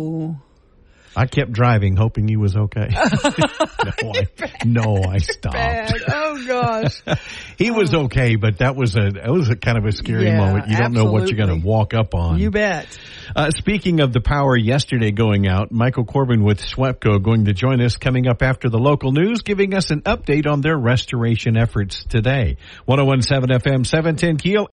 [1.16, 2.88] I kept driving, hoping you was okay.
[2.92, 4.28] no, I,
[4.64, 5.54] no, I stopped.
[5.54, 5.92] Bad.
[6.08, 7.02] Oh gosh,
[7.58, 8.04] he was oh.
[8.04, 10.68] okay, but that was a that was a kind of a scary yeah, moment.
[10.68, 12.38] You don't know what you're going to walk up on.
[12.38, 12.86] You bet.
[13.34, 17.80] Uh, speaking of the power yesterday going out, Michael Corbin with SWEPCO going to join
[17.80, 22.04] us coming up after the local news, giving us an update on their restoration efforts
[22.04, 22.56] today.
[22.86, 24.68] 1017 FM, 710 Keel.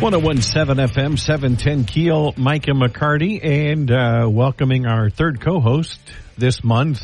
[0.00, 6.00] 1017 FM, 710 Keel, Micah McCarty, and uh, welcoming our third co host
[6.38, 7.02] this month,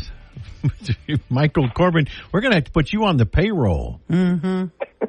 [1.28, 2.06] Michael Corbin.
[2.32, 4.00] We're going to have to put you on the payroll.
[4.10, 5.06] Mm-hmm.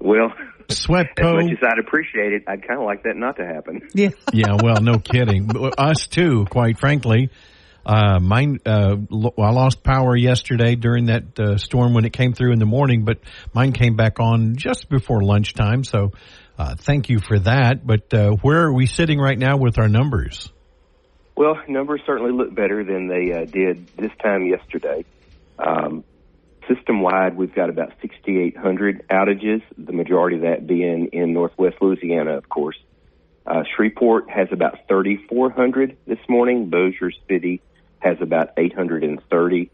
[0.00, 0.32] well,
[0.68, 1.40] Swepco.
[1.40, 3.86] As much as I'd appreciate it, I'd kind of like that not to happen.
[3.94, 4.10] Yeah.
[4.32, 5.50] yeah, well, no kidding.
[5.78, 7.28] Us too, quite frankly.
[7.84, 12.32] Uh, mine, uh, lo- I lost power yesterday during that uh, storm when it came
[12.32, 13.18] through in the morning, but
[13.52, 15.84] mine came back on just before lunchtime.
[15.84, 16.12] So
[16.58, 17.86] uh, thank you for that.
[17.86, 20.52] But uh, where are we sitting right now with our numbers?
[21.36, 25.04] Well, numbers certainly look better than they uh, did this time yesterday.
[25.58, 26.04] Um,
[26.68, 32.38] System wide, we've got about 6,800 outages, the majority of that being in northwest Louisiana,
[32.38, 32.78] of course.
[33.46, 36.70] Uh, Shreveport has about 3,400 this morning.
[36.70, 37.60] Bossier City
[37.98, 39.70] has about 830.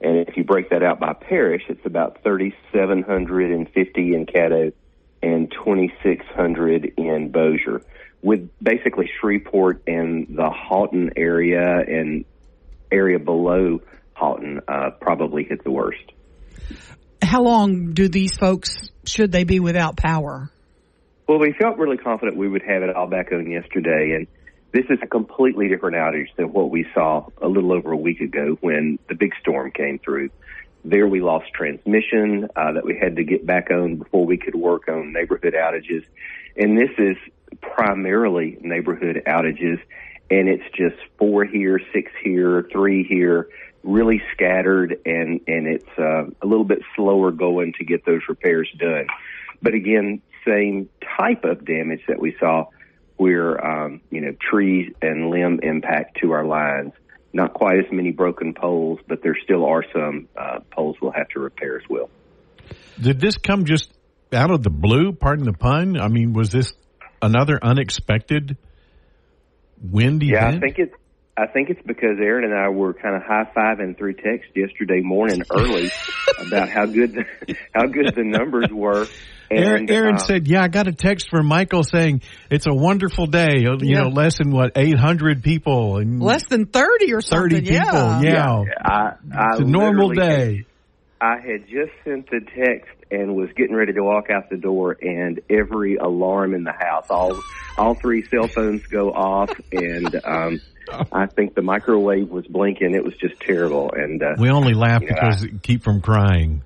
[0.00, 4.72] And if you break that out by parish, it's about 3,750 in Caddo
[5.24, 7.80] and 2,600 in Bossier,
[8.22, 12.26] with basically Shreveport and the Haughton area and
[12.92, 13.80] area below
[14.12, 16.12] Haughton uh, probably hit the worst.
[17.22, 20.50] How long do these folks, should they be without power?
[21.26, 24.26] Well, we felt really confident we would have it all back on yesterday, and
[24.72, 28.20] this is a completely different outage than what we saw a little over a week
[28.20, 30.28] ago when the big storm came through.
[30.84, 34.54] There we lost transmission uh, that we had to get back on before we could
[34.54, 36.04] work on neighborhood outages.
[36.56, 37.16] And this is
[37.60, 39.80] primarily neighborhood outages,
[40.30, 43.48] and it's just four here, six here, three here,
[43.82, 48.68] really scattered, and, and it's uh, a little bit slower going to get those repairs
[48.78, 49.06] done.
[49.62, 52.66] But again, same type of damage that we saw
[53.16, 56.92] where, um, you know, trees and limb impact to our lines.
[57.34, 61.28] Not quite as many broken poles, but there still are some uh, poles we'll have
[61.30, 62.08] to repair as well.
[63.00, 63.92] Did this come just
[64.32, 65.12] out of the blue?
[65.12, 66.00] Pardon the pun.
[66.00, 66.72] I mean, was this
[67.20, 68.56] another unexpected
[69.82, 70.56] wind yeah, event?
[70.56, 70.94] I think it's.
[71.36, 75.00] I think it's because Aaron and I were kind of high fiving through text yesterday
[75.02, 75.90] morning early
[76.46, 79.06] about how good the, how good the numbers were.
[79.50, 82.72] Aaron, And, Aaron uh, said, "Yeah, I got a text from Michael saying it's a
[82.74, 83.58] wonderful day.
[83.58, 84.02] You Yeah.
[84.04, 87.50] know, less than what eight hundred people and Less than 30 or something.
[87.50, 87.74] thirty people.
[87.74, 88.20] Yeah.
[88.22, 88.92] Yeah, I,
[89.36, 90.66] I it's a normal literally day."
[91.20, 94.96] I had just sent the text and was getting ready to walk out the door,
[95.00, 97.40] and every alarm in the house, all
[97.78, 100.60] all three cell phones go off, and um,
[101.12, 102.94] I think the microwave was blinking.
[102.94, 106.62] It was just terrible, and uh, We only laugh You know, because keep from crying.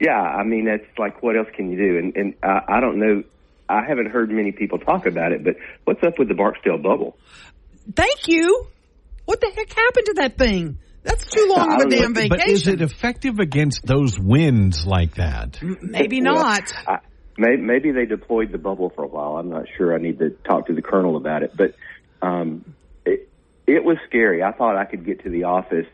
[0.00, 1.98] yeah, I mean that's like what else can you do?
[1.98, 3.22] And and I, I don't know.
[3.68, 7.18] I haven't heard many people talk about it, but what's up with the Barksdale bubble?
[7.94, 8.66] Thank you.
[9.26, 10.78] What the heck happened to that thing?
[11.08, 12.28] That's too long of a don't damn vacation.
[12.38, 15.58] But is it effective against those winds like that?
[15.62, 16.72] Maybe Well, not.
[16.86, 16.98] I,
[17.36, 19.36] maybe they deployed the bubble for a while.
[19.36, 19.94] I'm not sure.
[19.94, 21.56] I need to talk to the colonel about it.
[21.56, 21.74] But
[22.20, 22.64] um,
[23.04, 23.28] it,
[23.66, 24.42] it was scary.
[24.42, 25.86] I thought I could get to the office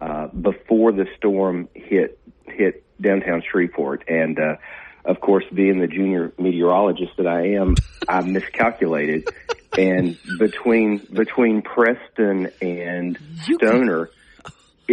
[0.00, 4.56] uh, before the storm hit hit downtown Shreveport, and uh,
[5.04, 7.74] of course, being the junior meteorologist that I am,
[8.08, 9.28] I miscalculated.
[9.78, 14.10] and between between Preston and You got- Stoner,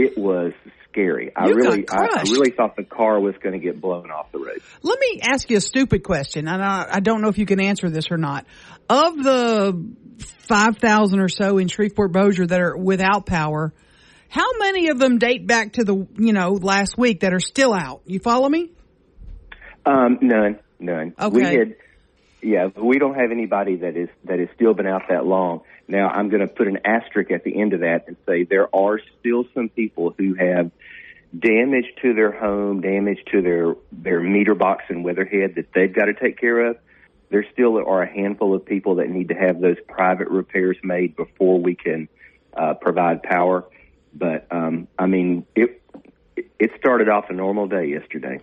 [0.04, 0.54] it was
[0.92, 1.32] scary.
[1.36, 4.12] I You got really, I, I really thought the car was going to get blown
[4.12, 4.60] off the road.
[4.82, 7.60] Let me ask you a stupid question, and I, I don't know if you can
[7.62, 8.46] answer this or not.
[8.90, 9.86] Of the
[10.48, 13.74] 5,000 or so in Shreveport Bossier that are without power,
[14.30, 17.74] how many of them date back to the, you know, last week that are still
[17.74, 18.02] out?
[18.06, 18.72] You follow me?
[19.86, 21.14] Um, none, none.
[21.32, 21.58] We Okay.
[21.58, 21.76] had,
[22.42, 25.62] yeah, we don't have anybody that is that has still been out that long.
[25.90, 28.74] Now, I'm going to put an asterisk at the end of that and say there
[28.74, 30.70] are still some people who have
[31.38, 36.06] damage to their home, damage to their their meter box and weatherhead that they've got
[36.06, 36.78] to take care of.
[37.30, 41.16] There still are a handful of people that need to have those private repairs made
[41.16, 42.08] before we can
[42.56, 43.66] uh, provide power.
[44.14, 45.82] But um, I mean, it
[46.36, 48.42] it started off a normal day yesterday.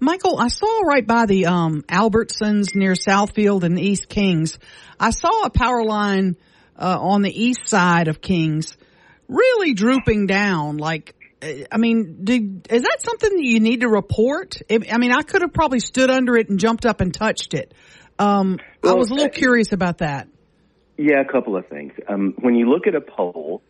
[0.00, 4.58] Michael, I saw right by the um, Albertsons near Southfield and East Kings.
[4.98, 6.36] I saw a power line
[6.78, 8.76] uh, on the east side of Kings,
[9.28, 10.78] really drooping down.
[10.78, 12.24] Like, I mean,
[12.70, 14.60] is that something that you need to report?
[14.70, 17.54] I I mean, I could have probably stood under it and jumped up and touched
[17.54, 17.74] it.
[18.18, 20.28] Um, I was a little curious about that.
[20.96, 21.92] Yeah, a couple of things.
[22.08, 23.62] Um, when you look at a pole,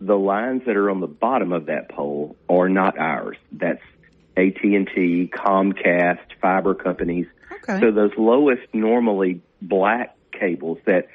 [0.00, 3.36] the lines that are on the bottom of that pole are not ours.
[3.52, 3.82] That's
[4.36, 7.26] AT and T, Comcast, fiber companies.
[7.52, 7.80] Okay.
[7.80, 11.08] So those lowest, normally black cables that,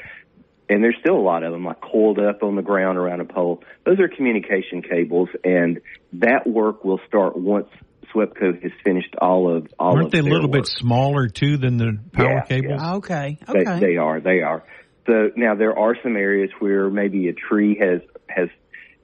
[0.69, 3.25] and there's still a lot of them, like coiled up on the ground around a
[3.25, 3.63] pole.
[3.85, 5.81] Those are communication cables, and
[6.13, 7.67] that work will start once
[8.13, 9.95] SWEPCO has finished all of all of.
[9.97, 10.63] Aren't of they a little work.
[10.63, 12.79] bit smaller too than the power Yeah, cables?
[12.81, 12.95] yeah.
[12.95, 13.37] Okay.
[13.51, 13.79] They, Okay.
[13.79, 14.19] they are.
[14.21, 14.63] They are.
[15.07, 18.49] So now there are some areas where maybe a tree has has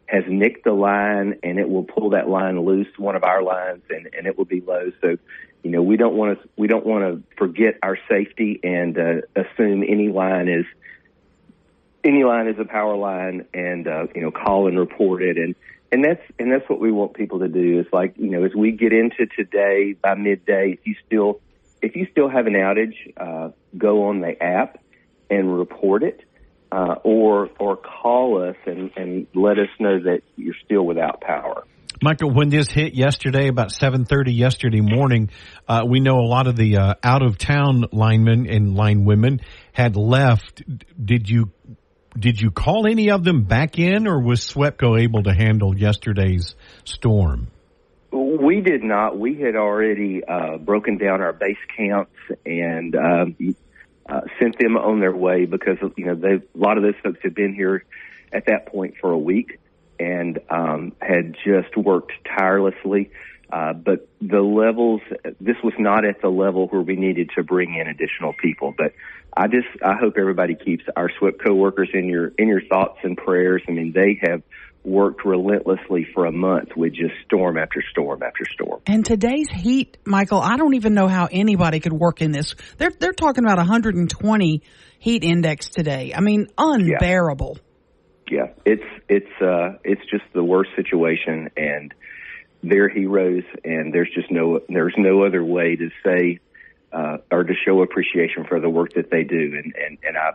[0.08, 3.84] has nicked the line and it will pull that line loose, one of our lines,
[3.90, 4.92] and and it will be low.
[5.02, 5.18] So,
[5.64, 9.02] you know, we don't want to we don't want to forget our safety and uh,
[9.36, 10.66] assume any line is
[12.04, 15.56] any line is a power line, and uh, you know, call and report it and.
[15.94, 17.82] And that's and that's what we want people to do.
[17.82, 21.42] Is like you know, as we get into today by midday, if you still
[21.82, 24.82] if you still have an outage, uh, go on the app
[25.30, 26.22] and report it,
[26.72, 31.66] uh, or or call us and, and let us know that you're still without power.
[32.02, 35.30] Michael, when this hit yesterday, about seven thirty yesterday morning,
[35.68, 39.42] uh, we know a lot of the uh, out of town linemen and line women
[39.74, 40.64] had left.
[41.04, 41.52] Did you
[42.18, 46.56] did you call any of them back in, or was SWEPCO able to handle yesterday's
[46.84, 47.52] storm?
[48.12, 49.18] We did not.
[49.18, 52.12] We had already uh, broken down our base camps
[52.46, 53.56] and um,
[54.10, 57.20] uh, sent them on their way because you know they, a lot of those folks
[57.24, 57.86] had been here
[58.34, 59.60] at that point for a week
[60.00, 63.12] and um, had just worked tirelessly.
[63.52, 65.02] Uh, but the levels,
[65.40, 68.74] this was not at the level where we needed to bring in additional people.
[68.78, 68.94] But
[69.36, 73.16] I just, I hope everybody keeps our SWIP workers in your in your thoughts and
[73.16, 73.62] prayers.
[73.68, 74.42] I mean, they have
[74.84, 78.82] worked relentlessly for a month with just storm after storm after storm.
[78.88, 82.56] And today's heat, Michael, I don't even know how anybody could work in this.
[82.78, 84.64] They're they're talking about 120
[85.00, 86.14] heat index today.
[86.16, 87.58] I mean, unbearable.
[88.30, 88.54] Yeah, yeah.
[88.66, 91.94] it's it's uh it's just the worst situation and
[92.64, 96.40] they're heroes and there's just no there's no other way to say
[96.94, 100.32] uh, or to show appreciation for the work that they do and and and I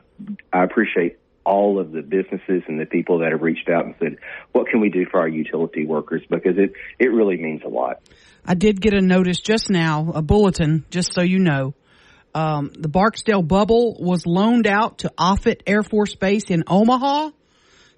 [0.53, 4.17] I appreciate all of the businesses and the people that have reached out and said,
[4.51, 6.23] what can we do for our utility workers?
[6.29, 8.01] Because it, it really means a lot.
[8.45, 11.75] I did get a notice just now, a bulletin, just so you know.
[12.35, 17.31] Um, the Barksdale bubble was loaned out to Offutt Air Force Base in Omaha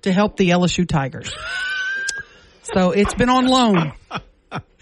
[0.03, 1.35] to help the LSU Tigers.
[2.63, 3.93] so it's been on loan.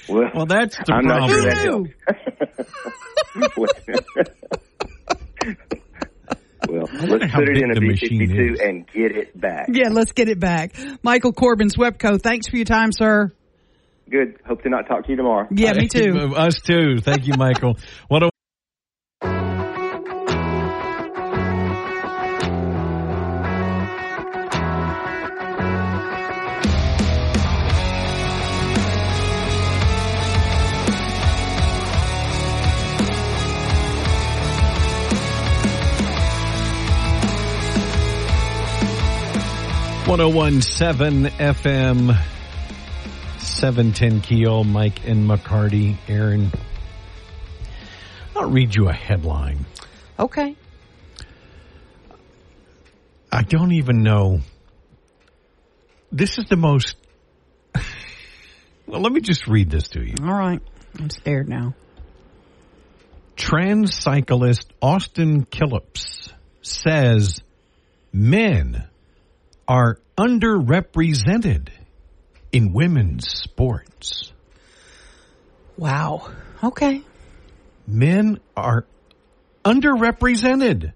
[0.09, 1.45] Well, well that's the I'm problem.
[1.45, 1.85] Not sure
[6.69, 9.69] Well, let's put it in a B-52 and get it back.
[9.73, 10.75] Yeah, let's get it back.
[11.03, 13.33] Michael Corbin, SWEPCO, thanks for your time, sir.
[14.11, 14.39] Good.
[14.47, 15.49] Hope to not talk to you tomorrow.
[15.51, 16.13] Yeah, me too.
[16.17, 17.01] Uh, us too.
[17.01, 17.77] Thank you, Michael.
[18.09, 18.31] what a
[40.07, 42.17] One zero one seven FM,
[43.39, 44.63] seven ten Keel.
[44.63, 46.53] Mike and McCarty, Aaron.
[48.37, 49.67] I'll read you a headline.
[50.17, 50.55] Okay.
[53.33, 54.43] I don't even know.
[56.13, 56.95] This is the most.
[58.87, 60.15] well, let me just read this to you.
[60.23, 60.61] All right.
[61.01, 61.75] I'm scared now.
[63.35, 66.33] Trans cyclist Austin Killips
[66.63, 67.41] says
[68.13, 68.87] men
[69.69, 71.69] are underrepresented
[72.53, 74.33] in women's sports.
[75.77, 76.31] Wow.
[76.63, 77.03] Okay.
[77.87, 78.87] Men are
[79.65, 80.93] underrepresented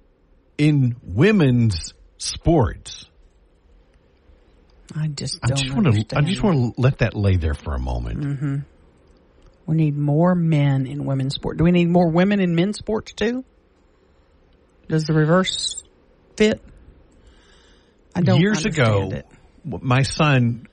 [0.57, 3.07] in women's sports.
[4.97, 7.75] I just I just want to I just want to let that lay there for
[7.75, 8.21] a moment.
[8.21, 8.57] Mm-hmm.
[9.67, 11.59] We need more men in women's sport.
[11.59, 13.45] Do we need more women in men's sports too?
[14.89, 15.85] Does the reverse
[16.37, 16.61] fit?
[18.15, 19.27] I don't Years ago, it.
[19.65, 20.67] my son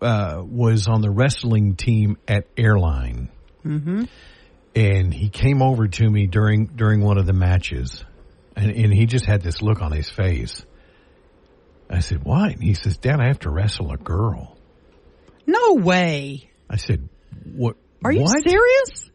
[0.00, 3.28] uh, was on the wrestling team at Airline,
[3.64, 4.04] mm-hmm.
[4.74, 8.04] and he came over to me during during one of the matches,
[8.56, 10.64] and, and he just had this look on his face.
[11.90, 14.56] I said, "What?" And he says, "Dad, I have to wrestle a girl."
[15.46, 16.50] No way.
[16.68, 17.08] I said,
[17.44, 17.76] "What?
[18.04, 18.42] Are you what?
[18.42, 19.10] serious?"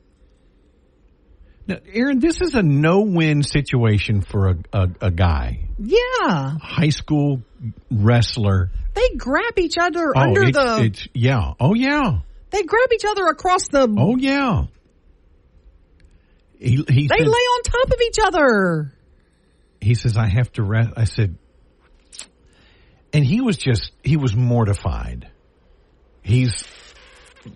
[1.66, 5.70] Now, Aaron, this is a no-win situation for a, a, a guy.
[5.80, 6.58] Yeah.
[6.62, 7.42] High school
[7.92, 8.72] wrestler.
[8.94, 10.84] They grab each other oh, under it's, the.
[10.84, 11.54] It's, yeah.
[11.60, 12.20] Oh, yeah.
[12.52, 13.94] They grab each other across the.
[13.98, 14.66] Oh, yeah.
[16.60, 18.94] He, he they said, lay on top of each other.
[19.82, 20.92] He says, I have to rest.
[20.96, 21.38] I said,
[23.12, 25.30] and he was just, he was mortified.
[26.22, 26.64] He's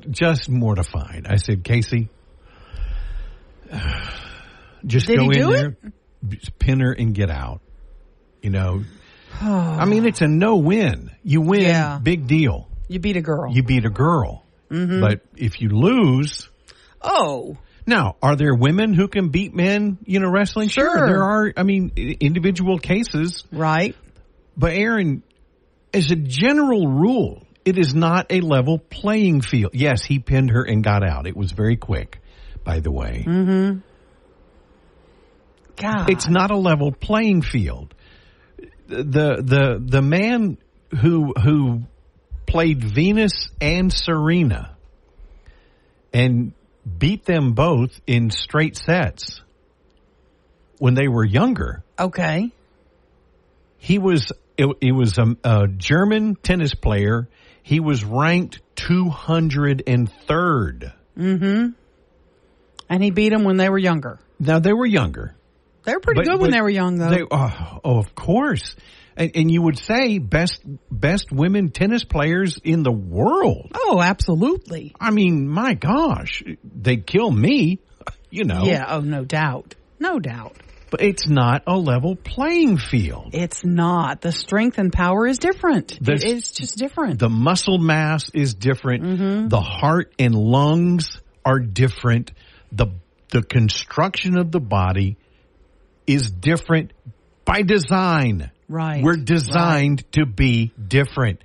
[0.09, 1.25] just mortified.
[1.29, 2.09] I said, Casey,
[4.85, 5.77] just Did go in there,
[6.29, 6.59] it?
[6.59, 7.61] pin her, and get out.
[8.41, 8.83] You know,
[9.41, 11.11] I mean, it's a no win.
[11.23, 11.99] You win, Yeah.
[12.01, 12.67] big deal.
[12.87, 13.53] You beat a girl.
[13.53, 14.43] You beat a girl.
[14.71, 15.01] Mm-hmm.
[15.01, 16.49] But if you lose,
[17.01, 17.57] oh.
[17.85, 20.69] now, are there women who can beat men, you know, wrestling?
[20.69, 21.07] Sure.
[21.07, 23.43] there are, I mean, individual cases.
[23.51, 23.95] Right.
[24.57, 25.23] But Aaron,
[25.93, 29.71] as a general rule, it is not a level playing field.
[29.73, 31.27] Yes, he pinned her and got out.
[31.27, 32.19] It was very quick,
[32.63, 33.23] by the way.
[33.27, 33.79] Mm-hmm.
[35.75, 36.09] God.
[36.09, 37.93] It's not a level playing field.
[38.87, 40.57] The the the man
[41.01, 41.81] who who
[42.45, 44.77] played Venus and Serena
[46.13, 46.53] and
[46.97, 49.41] beat them both in straight sets
[50.79, 51.83] when they were younger.
[51.99, 52.51] Okay.
[53.77, 57.27] He was it, it was a, a German tennis player.
[57.63, 60.93] He was ranked 203rd.
[61.17, 61.73] Mhm.
[62.89, 64.19] And he beat them when they were younger.
[64.39, 65.35] Now they were younger.
[65.87, 67.09] They were pretty But- good when they were young, though.
[67.09, 68.75] They, oh, oh, of course.
[69.15, 70.61] And, and you would say best
[70.91, 73.71] best women tennis players in the world.
[73.73, 74.93] oh, absolutely.
[74.99, 77.79] I mean, my gosh, they'd kill me,
[78.29, 78.65] you know.
[78.65, 78.83] Yeah.
[78.89, 79.75] Oh, no doubt.
[79.97, 80.57] No doubt.
[80.91, 83.29] But it's not a level playing field.
[83.33, 84.19] It's not.
[84.21, 85.97] The strength and power is different.
[86.01, 87.19] This- it is just different.
[87.19, 89.03] The muscle mass is different.
[89.03, 89.47] Mm-hmm.
[89.47, 92.33] The heart and lungs are different.
[92.73, 92.87] The
[93.31, 95.17] the construction of the body
[96.07, 96.91] is different
[97.45, 98.49] by design.
[98.69, 99.03] Right.
[99.03, 101.41] We're designed to be different.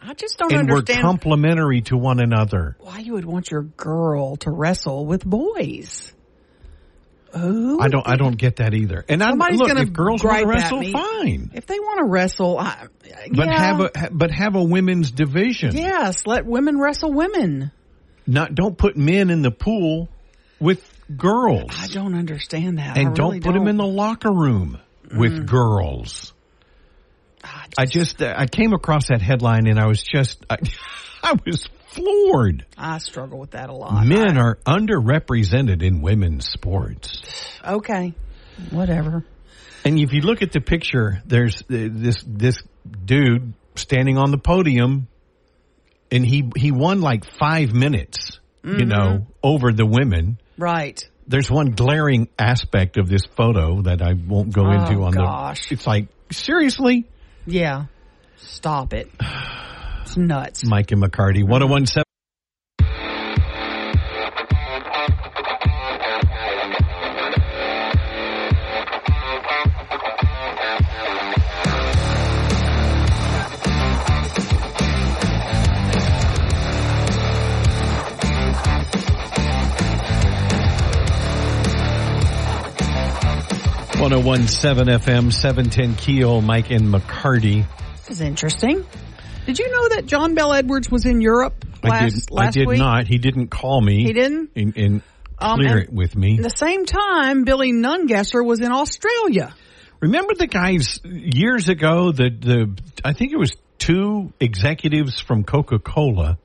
[0.00, 2.76] I just don't and we're complementary to one another.
[2.80, 6.12] why you would want your girl to wrestle with boys.
[7.34, 7.80] Who?
[7.80, 9.04] I don't I don't get that either.
[9.08, 10.92] And I Somebody's look gonna if girls want to wrestle, me.
[10.92, 11.50] fine.
[11.54, 12.88] If they want to wrestle, I,
[13.32, 15.74] But have a but have a women's division.
[15.74, 17.70] yes, let women wrestle women.
[18.26, 20.08] Not don't put men in the pool
[20.60, 20.86] with
[21.16, 21.70] girls.
[21.78, 22.96] I don't understand that.
[22.96, 24.78] and I don't put them in the locker room
[25.14, 25.46] with Mm.
[25.46, 26.32] girls.
[27.44, 30.56] I I just uh, I came across that headline and I was just I,
[31.22, 32.64] I was floored.
[32.78, 34.04] I struggle with that a lot.
[34.06, 37.22] Men are underrepresented in women's sports.
[37.66, 38.14] Okay,
[38.70, 39.24] whatever.
[39.84, 42.62] And if you look at the picture, there's uh, this this
[43.04, 45.08] dude standing on the podium,
[46.10, 48.78] and he he won like five minutes, Mm-hmm.
[48.78, 50.38] you know, over the women.
[50.62, 51.02] Right.
[51.26, 55.68] There's one glaring aspect of this photo that I won't go Oh, into on gosh.
[55.68, 55.74] the.
[55.74, 57.08] It's like seriously,
[57.46, 57.86] Yeah.
[58.36, 59.10] Stop it.
[60.02, 60.64] It's nuts.
[60.64, 61.66] Mike and McCarty, one oh
[84.12, 84.86] hundred one seven.
[84.86, 87.66] One zero one seven FM seven ten Keel Mike and McCarty.
[87.98, 88.84] This is interesting.
[89.46, 92.30] Did you know that John Bel Edwards was in Europe last I did.
[92.30, 92.78] last I did week?
[92.78, 93.06] not.
[93.08, 94.04] He didn't call me.
[94.04, 94.50] He didn't?
[94.54, 95.02] And, and
[95.38, 96.36] Um, clear and- it with me.
[96.36, 99.54] At the same time, Billy Nungesser was in Australia.
[100.00, 102.12] Remember the guys years ago?
[102.12, 106.38] The the I think it was two executives from Coca Cola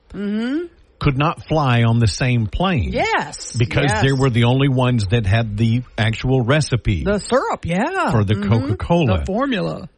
[0.98, 2.90] could not fly on the same plane.
[2.92, 3.56] Yes.
[3.56, 4.02] Because yes.
[4.02, 8.10] they were the only ones that had the actual recipe the syrup, yeah.
[8.10, 8.48] for the Mhm.
[8.48, 9.18] Coca-Cola.
[9.20, 9.88] The formula.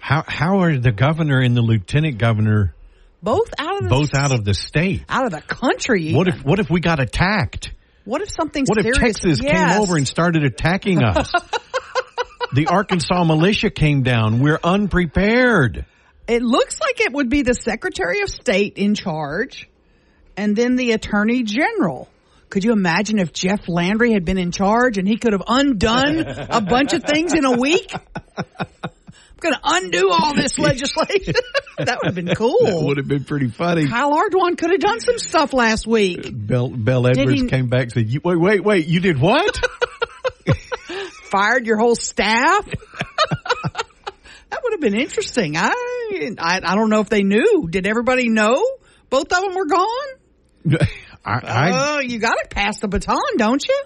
[0.00, 2.74] how how are the governor and the lieutenant governor
[3.22, 5.04] Both out of the both out of the state?
[5.08, 6.12] out of the country.
[6.14, 7.72] What if what if we got attacked?
[8.04, 9.72] what if something What if Texas yes.
[9.74, 11.30] came over and started attacking us?
[12.54, 14.38] the Arkansas militia came down.
[14.40, 15.84] We're unprepared.
[16.28, 19.68] It looks like it would be the Secretary of State in charge
[20.36, 22.08] and then the Attorney General.
[22.48, 26.18] Could you imagine if Jeff Landry had been in charge and he could have undone
[26.20, 27.92] a bunch of things in a week?
[28.38, 28.44] I'm
[29.40, 31.34] going to undo all this legislation.
[31.78, 32.58] that would have been cool.
[32.64, 33.88] That would have been pretty funny.
[33.88, 36.30] Kyle Ardoin could have done some stuff last week.
[36.32, 38.86] Bel, Bel Edwards he- came back and said, "Wait, wait, wait!
[38.86, 39.58] You did what?"
[41.24, 42.64] Fired your whole staff.
[42.66, 45.56] that would have been interesting.
[45.56, 45.72] I,
[46.38, 47.66] I I don't know if they knew.
[47.68, 48.64] Did everybody know
[49.10, 50.06] both of them were gone?
[51.24, 53.82] I, I, oh, you got to pass the baton, don't you?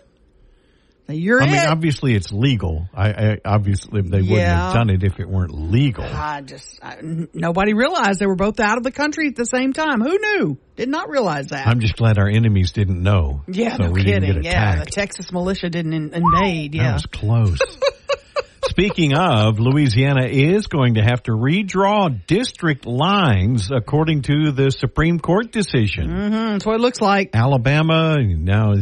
[1.08, 1.50] You're I it.
[1.50, 2.88] mean, obviously it's legal.
[2.94, 6.04] I, I obviously they wouldn't have done it if it weren't legal.
[6.04, 6.98] I just I,
[7.34, 10.00] nobody realized they were both out of the country at the same time.
[10.00, 10.56] Who knew?
[10.76, 11.66] Did not realize that.
[11.66, 13.42] I'm just glad our enemies didn't know.
[13.48, 14.44] yeah, so no kidding.
[14.44, 14.86] yeah, the.
[14.86, 16.72] Texas militia didn't in- invade.
[16.74, 17.58] That Yeah, was close.
[18.64, 25.18] Speaking of, Louisiana is going to have to redraw district lines according to the Supreme
[25.18, 26.08] Court decision.
[26.08, 27.30] mm, that's what it looks like.
[27.34, 28.74] Alabama now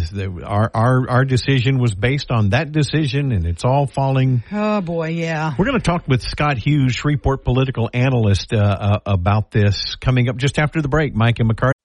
[0.44, 4.42] our our our decision was based on that decision, and it's all falling.
[4.50, 5.54] Oh boy, yeah.
[5.58, 10.28] We're going to talk with Scott Hughes, Shreveport political analyst, uh, uh, about this coming
[10.28, 11.14] up just after the break.
[11.14, 11.77] Mike and McCarty.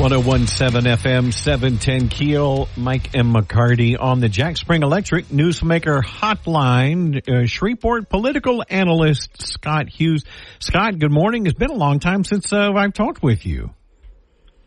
[0.00, 3.34] One zero one seven FM seven ten Keel Mike M.
[3.34, 7.20] McCarty on the Jack Spring Electric Newsmaker Hotline.
[7.28, 10.24] Uh, Shreveport political analyst Scott Hughes.
[10.58, 11.44] Scott, good morning.
[11.44, 13.74] It's been a long time since uh, I've talked with you.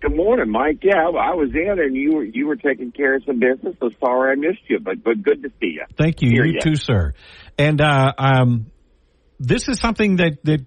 [0.02, 0.84] Good morning, Mike.
[0.84, 3.76] Yeah, I was in, and you were you were taking care of some business.
[3.80, 5.86] So sorry I missed you, but but good to see you.
[5.98, 6.30] Thank you.
[6.30, 6.60] Hear you ya.
[6.62, 7.16] too, sir.
[7.58, 8.68] And uh, um,
[9.40, 10.64] this is something that that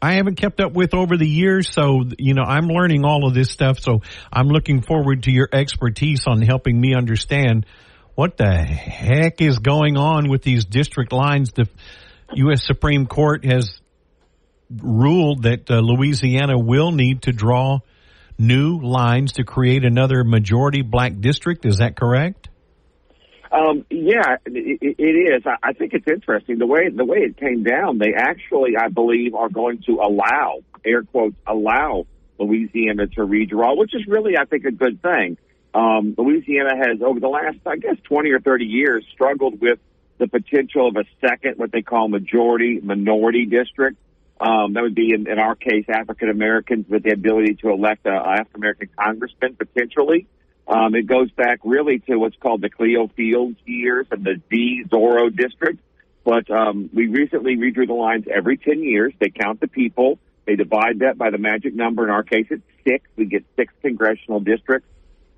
[0.00, 3.34] I haven't kept up with over the years, so you know I'm learning all of
[3.34, 3.78] this stuff.
[3.80, 7.66] So I'm looking forward to your expertise on helping me understand
[8.14, 11.52] what the heck is going on with these district lines.
[11.52, 11.68] The
[12.34, 12.64] U.S.
[12.64, 13.80] Supreme Court has
[14.70, 17.78] ruled that uh, Louisiana will need to draw
[18.38, 21.64] new lines to create another majority black district.
[21.64, 22.48] Is that correct?
[23.56, 25.42] Um, yeah, it, it is.
[25.62, 27.96] I, think it's interesting the way the way it came down.
[27.96, 32.06] They actually, I believe, are going to allow air quotes allow
[32.38, 35.38] Louisiana to redraw, which is really, I think, a good thing.
[35.72, 39.78] Um, Louisiana has, over the last, I guess, 20 or 30 years, struggled with
[40.18, 43.96] the potential of a second, what they call majority minority district.
[44.38, 48.04] Um, that would be, in, in our case, African Americans with the ability to elect
[48.04, 50.26] a, a African American congressman potentially.
[50.68, 54.84] Um, it goes back really to what's called the Cleo Fields years and the D
[54.88, 55.80] Zorro district.
[56.24, 59.12] But um, we recently redrew the lines every 10 years.
[59.20, 60.18] They count the people.
[60.44, 62.02] They divide that by the magic number.
[62.02, 63.08] In our case, it's six.
[63.16, 64.88] We get six congressional districts.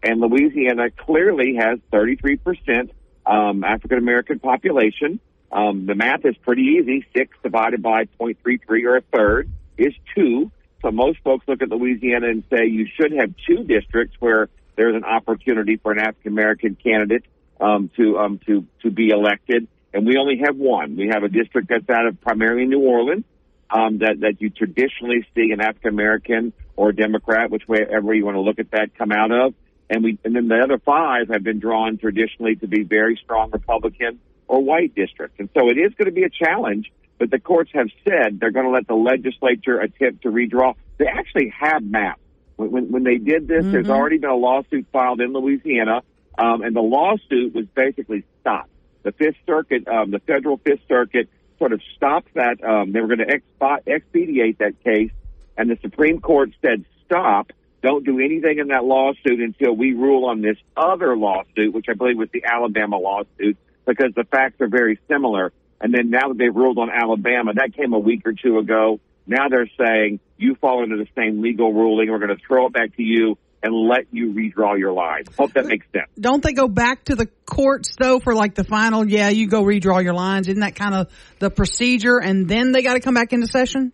[0.02, 2.90] And Louisiana clearly has 33%
[3.26, 5.20] um, African American population.
[5.52, 7.06] Um, the math is pretty easy.
[7.14, 10.50] Six divided by 0.33 or a third is two.
[10.82, 14.48] So most folks look at Louisiana and say you should have two districts where
[14.78, 17.24] there's an opportunity for an African American candidate
[17.60, 20.96] um, to um, to to be elected, and we only have one.
[20.96, 23.24] We have a district that's out of primarily New Orleans
[23.70, 28.36] um, that that you traditionally see an African American or Democrat, whichever way you want
[28.36, 29.54] to look at that, come out of,
[29.90, 33.50] and we and then the other five have been drawn traditionally to be very strong
[33.50, 36.92] Republican or white districts, and so it is going to be a challenge.
[37.18, 40.74] But the courts have said they're going to let the legislature attempt to redraw.
[40.98, 42.20] They actually have maps
[42.58, 43.72] when, when, when they did this, mm-hmm.
[43.72, 46.02] there's already been a lawsuit filed in Louisiana,
[46.36, 48.70] um, and the lawsuit was basically stopped.
[49.04, 51.28] The Fifth Circuit, um, the federal Fifth Circuit,
[51.58, 52.62] sort of stopped that.
[52.62, 53.40] Um, they were going to
[53.86, 55.12] expedite that case,
[55.56, 57.52] and the Supreme Court said, "Stop!
[57.80, 61.94] Don't do anything in that lawsuit until we rule on this other lawsuit, which I
[61.94, 63.56] believe was the Alabama lawsuit,
[63.86, 67.72] because the facts are very similar." And then now that they've ruled on Alabama, that
[67.74, 68.98] came a week or two ago.
[69.28, 72.10] Now they're saying you fall into the same legal ruling.
[72.10, 75.28] We're going to throw it back to you and let you redraw your lines.
[75.36, 76.08] Hope that makes sense.
[76.18, 79.06] Don't they go back to the courts though for like the final?
[79.06, 80.48] Yeah, you go redraw your lines.
[80.48, 81.08] Isn't that kind of
[81.38, 82.18] the procedure?
[82.18, 83.92] And then they got to come back into session.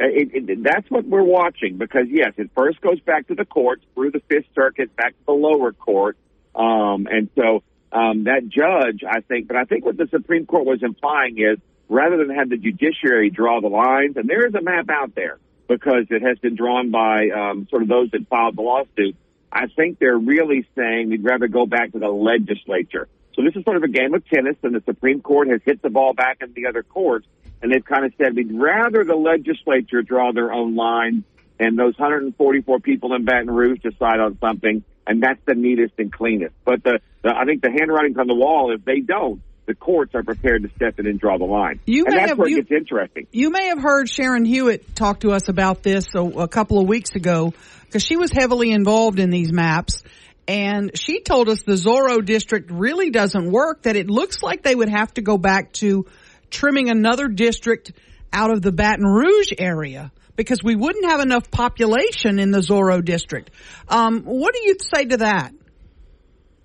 [0.00, 3.44] Uh, it, it, that's what we're watching because yes, it first goes back to the
[3.44, 6.16] courts through the Fifth Circuit back to the lower court,
[6.54, 10.66] um, and so um, that judge, I think, but I think what the Supreme Court
[10.66, 11.58] was implying is
[11.88, 15.38] rather than have the judiciary draw the lines, and there is a map out there
[15.68, 19.16] because it has been drawn by um, sort of those that filed the lawsuit.
[19.50, 23.08] I think they're really saying we'd rather go back to the legislature.
[23.34, 25.80] So this is sort of a game of tennis, and the Supreme Court has hit
[25.80, 27.26] the ball back in the other courts,
[27.62, 31.24] and they've kind of said we'd rather the legislature draw their own lines,
[31.58, 36.12] and those 144 people in Baton Rouge decide on something, and that's the neatest and
[36.12, 36.54] cleanest.
[36.64, 38.72] But the, the I think the handwriting's on the wall.
[38.72, 41.78] If they don't, the courts are prepared to step in and draw the line.
[41.84, 43.28] You and that's have, where it gets interesting.
[43.30, 46.88] You may have heard Sharon Hewitt talk to us about this a, a couple of
[46.88, 47.52] weeks ago
[47.84, 50.02] because she was heavily involved in these maps.
[50.48, 54.74] And she told us the Zorro district really doesn't work, that it looks like they
[54.74, 56.06] would have to go back to
[56.50, 57.92] trimming another district
[58.32, 63.04] out of the Baton Rouge area because we wouldn't have enough population in the Zorro
[63.04, 63.50] district.
[63.88, 65.52] Um, what do you say to that?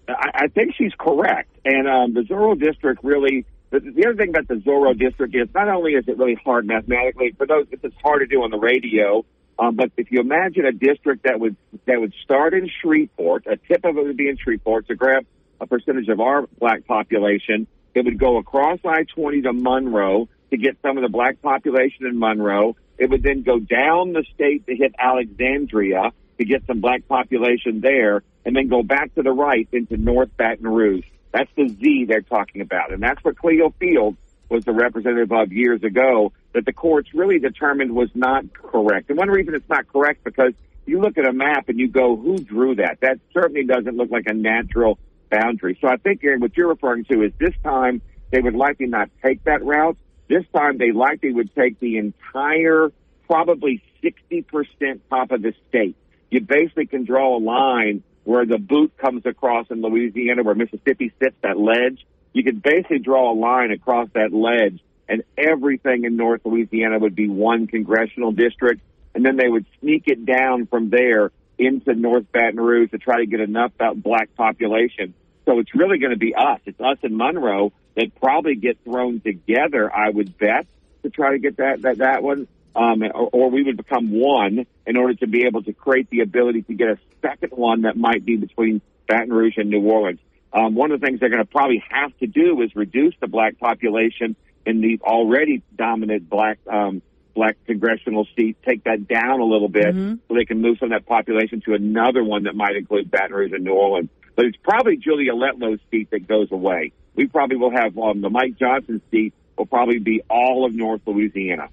[0.07, 1.49] I, think she's correct.
[1.65, 5.47] And um, the Zorro district really, the, the other thing about the Zorro district is
[5.53, 8.59] not only is it really hard mathematically, for those, it's hard to do on the
[8.59, 9.25] radio,
[9.59, 13.57] um, but if you imagine a district that would that would start in Shreveport, a
[13.57, 15.25] tip of it would be in Shreveport to grab
[15.61, 17.67] a percentage of our black population.
[17.93, 22.17] It would go across I-20 to Monroe to get some of the black population in
[22.17, 22.75] Monroe.
[22.97, 27.81] It would then go down the state to hit Alexandria to get some black population
[27.81, 31.05] there, and then go back to the right into North Baton Rouge.
[31.31, 32.93] That's the Z they're talking about.
[32.93, 34.17] And that's what Cleo Field
[34.49, 39.09] was the representative of years ago that the courts really determined was not correct.
[39.09, 40.53] And one reason it's not correct because
[40.85, 42.99] you look at a map and you go, who drew that?
[43.01, 44.99] That certainly doesn't look like a natural
[45.31, 45.77] boundary.
[45.81, 49.09] So I think, Aaron, what you're referring to is this time they would likely not
[49.23, 49.97] take that route.
[50.27, 52.91] This time they likely would take the entire,
[53.27, 55.95] probably 60% top of the state.
[56.29, 61.11] You basically can draw a line where the boot comes across in Louisiana, where Mississippi
[61.19, 66.15] sits, that ledge, you could basically draw a line across that ledge, and everything in
[66.15, 68.81] North Louisiana would be one congressional district,
[69.13, 73.17] and then they would sneak it down from there into North Baton Rouge to try
[73.17, 75.13] to get enough black population.
[75.45, 76.59] So it's really going to be us.
[76.65, 80.65] It's us and Monroe that probably get thrown together, I would bet,
[81.03, 82.47] to try to get that that, that one.
[82.75, 86.21] Um, or, or we would become one in order to be able to create the
[86.21, 90.19] ability to get a second one that might be between Baton Rouge and New Orleans.
[90.51, 93.27] Um, one of the things they're going to probably have to do is reduce the
[93.27, 97.01] black population in the already dominant black um,
[97.35, 100.13] black congressional seat, take that down a little bit Mm-hmm.
[100.27, 103.33] so they can move some of that population to another one that might include Baton
[103.35, 104.09] Rouge and New Orleans.
[104.35, 106.91] But it's probably Julia Letlow's seat that goes away.
[107.15, 111.01] We probably will have um, the Mike Johnson seat will probably be all of North
[111.05, 111.69] Louisiana.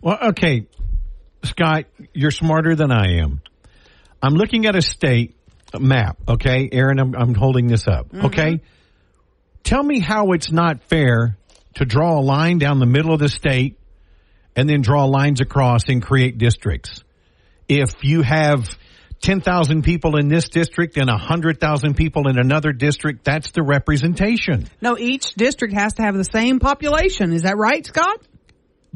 [0.00, 0.66] Well, okay,
[1.44, 3.42] Scott, you're smarter than I am.
[4.22, 5.36] I'm looking at a state
[5.78, 6.18] map.
[6.28, 8.08] Okay, Aaron, I'm, I'm holding this up.
[8.08, 8.26] Mm-hmm.
[8.26, 8.60] Okay,
[9.62, 11.36] tell me how it's not fair
[11.74, 13.78] to draw a line down the middle of the state
[14.54, 17.04] and then draw lines across and create districts.
[17.68, 18.78] If you have
[19.22, 24.68] 10,000 people in this district and 100,000 people in another district, that's the representation.
[24.80, 27.32] No, each district has to have the same population.
[27.32, 28.20] Is that right, Scott?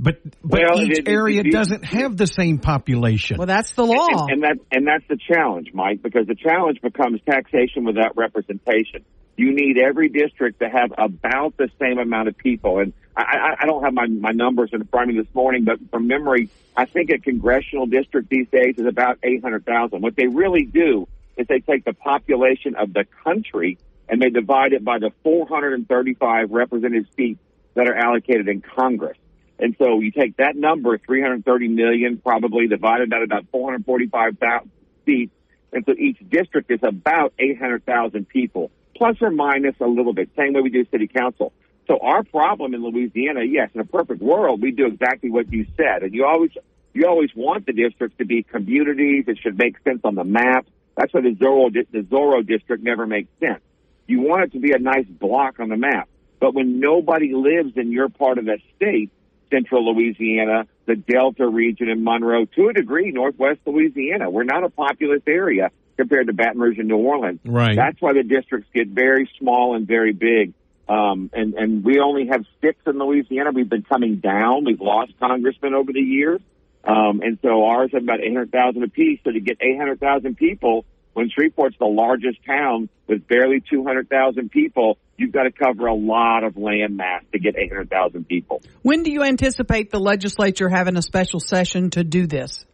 [0.02, 3.36] But but Well, each it- it- area it- doesn't have the same population.
[3.36, 4.26] Well, that's the law.
[4.26, 9.04] And, and that and that's the challenge, Mike, because the challenge becomes taxation without representation.
[9.36, 12.78] You need every district to have about the same amount of people.
[12.78, 15.64] And I, I, I don't have my, my numbers in front of me this morning,
[15.64, 20.02] but from memory, I think a congressional district these days is about 800,000.
[20.02, 23.78] What they really do is they take the population of the country
[24.10, 27.40] and they divide it by the 435 representative seats
[27.74, 29.16] that are allocated in Congress.
[29.60, 34.70] And so you take that number, 330 million, probably divided by about 445,000
[35.04, 35.32] seats.
[35.72, 40.30] And so each district is about 800,000 people, plus or minus a little bit.
[40.34, 41.52] Same way we do city council.
[41.86, 45.66] So our problem in Louisiana, yes, in a perfect world, we do exactly what you
[45.76, 46.04] said.
[46.04, 46.52] And you always,
[46.94, 49.24] you always want the districts to be communities.
[49.28, 50.66] It should make sense on the map.
[50.96, 53.60] That's why the Zorro, the Zorro district never makes sense.
[54.06, 56.08] You want it to be a nice block on the map.
[56.40, 59.10] But when nobody lives in your part of the state,
[59.50, 64.30] central Louisiana, the Delta region in Monroe, to a degree, northwest Louisiana.
[64.30, 67.40] We're not a populous area compared to Baton Rouge and New Orleans.
[67.44, 67.76] Right.
[67.76, 70.54] That's why the districts get very small and very big.
[70.88, 73.50] Um, and, and we only have six in Louisiana.
[73.52, 74.64] We've been coming down.
[74.64, 76.40] We've lost congressmen over the years.
[76.82, 79.20] Um, and so ours have about 800,000 apiece.
[79.22, 85.32] So to get 800,000 people, when Shreveport's the largest town with barely 200,000 people, you've
[85.32, 88.62] got to cover a lot of land mass to get 800,000 people.
[88.82, 92.64] when do you anticipate the legislature having a special session to do this?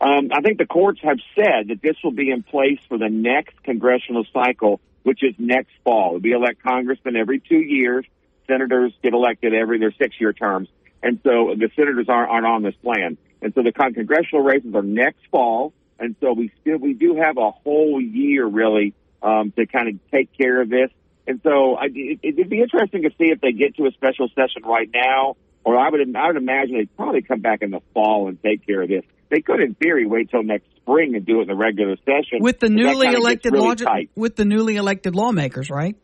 [0.00, 3.08] Um, I think the courts have said that this will be in place for the
[3.08, 6.18] next congressional cycle, which is next fall.
[6.18, 8.04] We elect congressmen every two years.
[8.48, 10.68] Senators get elected every their six-year terms,
[11.02, 13.16] and so the senators aren't, aren't on this plan.
[13.40, 17.20] And so the con- congressional races are next fall, and so we still we do
[17.22, 20.90] have a whole year really um, to kind of take care of this.
[21.26, 24.28] And so I, it, it'd be interesting to see if they get to a special
[24.28, 27.80] session right now, or I would I would imagine they'd probably come back in the
[27.94, 29.04] fall and take care of this.
[29.30, 32.40] They could, in theory, wait till next spring and do it in the regular session
[32.40, 35.96] With the newly elected really law, with the newly elected lawmakers, right?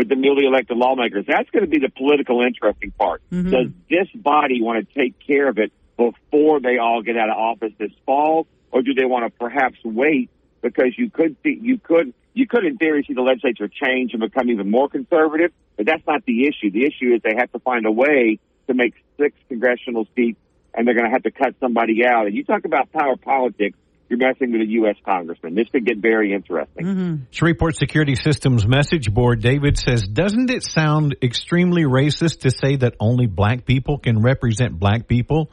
[0.00, 1.26] with the newly elected lawmakers.
[1.28, 3.20] That's going to be the political interesting part.
[3.30, 3.50] Mhm.
[3.50, 7.36] Does this body want to take care of it before they all get out of
[7.36, 10.30] office this fall, or do they want to perhaps wait
[10.62, 14.20] because you could see you could you could in theory see the legislature change and
[14.20, 16.70] become even more conservative, but that's not the issue.
[16.70, 20.38] The issue is they have to find a way to make six congressional seats,
[20.74, 22.26] and they're going to have to cut somebody out.
[22.26, 23.76] And you talk about power politics.
[24.08, 24.96] You're messing with a U.S.
[25.04, 25.54] congressman.
[25.54, 26.84] This could get very interesting.
[26.84, 27.14] Mm-hmm.
[27.30, 32.96] Shreveport Security Systems message board, David says, doesn't it sound extremely racist to say that
[32.98, 35.52] only black people can represent black people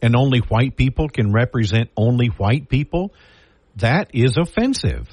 [0.00, 3.12] and only white people can represent only white people?
[3.76, 5.08] That is offensive.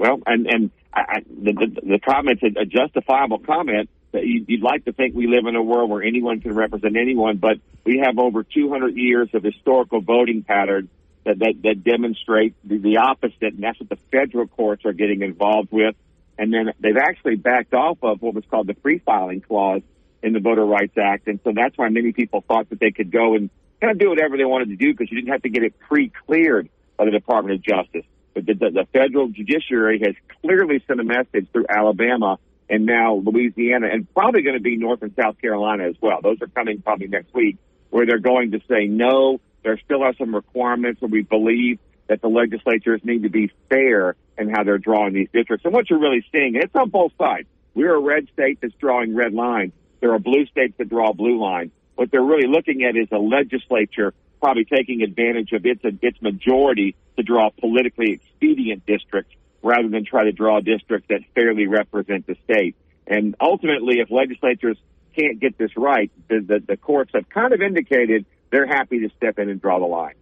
[0.00, 3.90] Well, and and I, I, the, the the comment's a, a justifiable comment.
[4.12, 6.96] That you, you'd like to think we live in a world where anyone can represent
[6.96, 10.88] anyone, but we have over 200 years of historical voting patterns
[11.24, 15.20] that that, that demonstrate the, the opposite, and that's what the federal courts are getting
[15.20, 15.94] involved with.
[16.38, 19.82] And then they've actually backed off of what was called the free filing clause
[20.22, 23.12] in the Voter Rights Act, and so that's why many people thought that they could
[23.12, 23.50] go and
[23.82, 25.78] kind of do whatever they wanted to do because you didn't have to get it
[25.78, 28.06] pre-cleared by the Department of Justice.
[28.34, 33.88] The, the, the federal judiciary has clearly sent a message through Alabama and now Louisiana,
[33.92, 36.20] and probably going to be North and South Carolina as well.
[36.22, 37.56] Those are coming probably next week,
[37.90, 39.40] where they're going to say no.
[39.64, 44.14] There still are some requirements where we believe that the legislatures need to be fair
[44.38, 45.64] in how they're drawing these districts.
[45.64, 47.48] And what you're really seeing, it's on both sides.
[47.74, 49.72] We're a red state that's drawing red lines.
[50.00, 51.72] There are blue states that draw blue lines.
[51.96, 56.96] What they're really looking at is a legislature probably taking advantage of its its majority
[57.20, 62.36] to draw politically expedient districts rather than try to draw districts that fairly represent the
[62.44, 62.76] state.
[63.06, 64.78] And ultimately, if legislatures
[65.16, 69.10] can't get this right, the, the, the courts have kind of indicated they're happy to
[69.16, 70.14] step in and draw the line.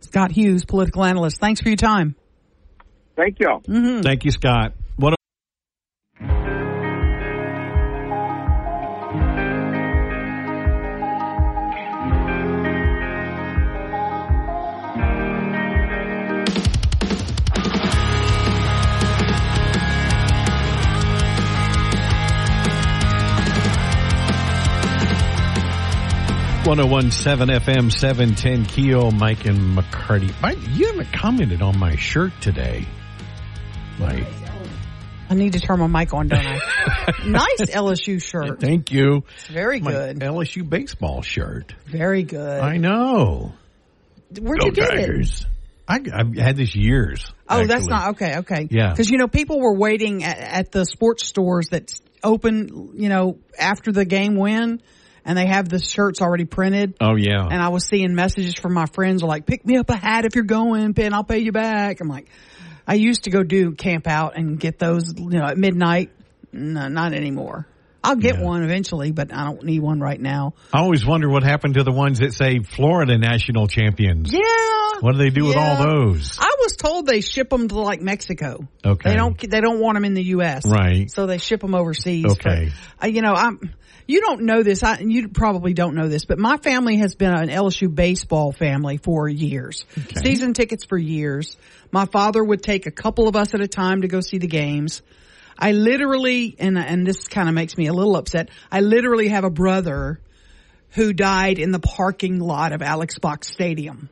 [0.00, 1.38] Scott Hughes, political analyst.
[1.40, 2.14] Thanks for your time.
[3.16, 3.60] Thank y'all.
[3.60, 4.02] Mm-hmm.
[4.02, 4.74] Thank you, Scott.
[26.68, 30.38] What One zero one seven FM seven ten Keel Mike and McCarty.
[30.42, 32.86] Mike, you haven't commented on my shirt today.
[33.98, 34.26] Mike,
[35.30, 36.58] I need to turn my mic on, don't I?
[37.26, 38.60] nice LSU shirt.
[38.60, 39.24] thank you.
[39.36, 40.18] It's very My good.
[40.18, 41.74] LSU baseball shirt.
[41.86, 42.60] Very good.
[42.60, 43.54] I know.
[44.38, 44.96] Where'd Go you get it?
[45.06, 45.46] Tigers.
[45.88, 47.32] I, I've had this years.
[47.48, 48.40] Oh, that's not okay.
[48.40, 48.90] Okay, Yeah.
[48.90, 53.38] Because you know, people were waiting at, at the sports stores that open, you know,
[53.58, 54.82] after the game win,
[55.28, 56.94] and they have the shirts already printed.
[57.00, 57.44] Oh yeah.
[57.48, 60.34] And I was seeing messages from my friends like, "Pick me up a hat if
[60.34, 62.28] you're going, and I'll pay you back." I'm like,
[62.86, 66.10] I used to go do camp out and get those, you know, at midnight.
[66.50, 67.66] No, not anymore.
[68.02, 68.44] I'll get Yeah.
[68.44, 70.54] one eventually, but I don't need one right now.
[70.72, 74.32] I always wonder what happened to the ones that say Florida national champions.
[74.32, 74.40] Yeah.
[75.00, 76.38] What do they do with all those?
[76.40, 78.66] I was told they ship them to like Mexico.
[78.84, 79.10] Okay.
[79.10, 79.38] They don't.
[79.38, 80.62] They don't want them in the U.S.
[80.66, 81.10] Right.
[81.10, 82.24] So they ship them overseas.
[82.32, 82.70] Okay.
[82.70, 83.60] For, uh, you know, I'm.
[84.08, 84.82] You don't know this.
[84.82, 88.96] I, you probably don't know this, but my family has been an LSU baseball family
[88.96, 89.84] for years.
[89.98, 90.20] Okay.
[90.24, 91.58] Season tickets for years.
[91.92, 94.46] My father would take a couple of us at a time to go see the
[94.46, 95.02] games.
[95.58, 98.48] I literally, and and this kind of makes me a little upset.
[98.72, 100.20] I literally have a brother
[100.92, 104.08] who died in the parking lot of Alex Box Stadium.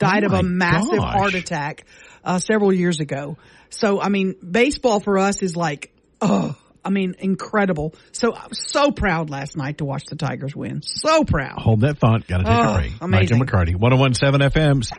[0.00, 1.14] Died Oh of a massive gosh.
[1.14, 1.84] heart attack
[2.24, 3.38] uh, several years ago.
[3.70, 7.94] So I mean, baseball for us is like, oh, I mean, incredible.
[8.12, 10.82] So I was so proud last night to watch the Tigers win.
[10.82, 11.58] So proud.
[11.60, 12.26] Hold that thought.
[12.26, 12.90] Got to take Oh, a break.
[12.92, 13.40] Mike amazing.
[13.40, 13.74] and McCarty.
[13.76, 14.98] 1017 FM.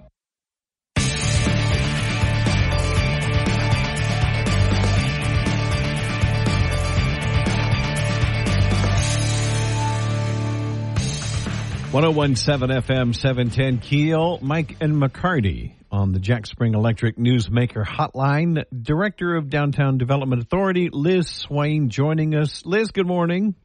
[11.92, 16.46] One zero one seven FM oh seven ten Keel Mike and McCarty on the Jack
[16.46, 18.66] Spring Electric Newsmaker Hotline.
[18.80, 22.66] Director of Downtown Development Authority Liz Swaine joining us.
[22.66, 23.56] Liz, good morning.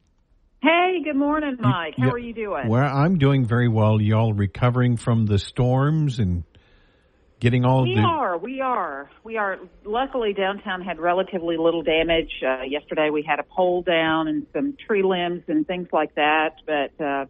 [0.63, 1.95] Hey, good morning, Mike.
[1.97, 2.69] How are you doing?
[2.69, 3.99] Well, I'm doing very well.
[3.99, 6.43] Y'all recovering from the storms and
[7.41, 8.01] getting all we the.
[8.01, 8.37] are.
[8.37, 9.09] We are.
[9.25, 9.57] We are.
[9.83, 12.31] Luckily, downtown had relatively little damage.
[12.41, 16.51] Uh, yesterday, we had a pole down and some tree limbs and things like that,
[16.65, 17.25] but uh,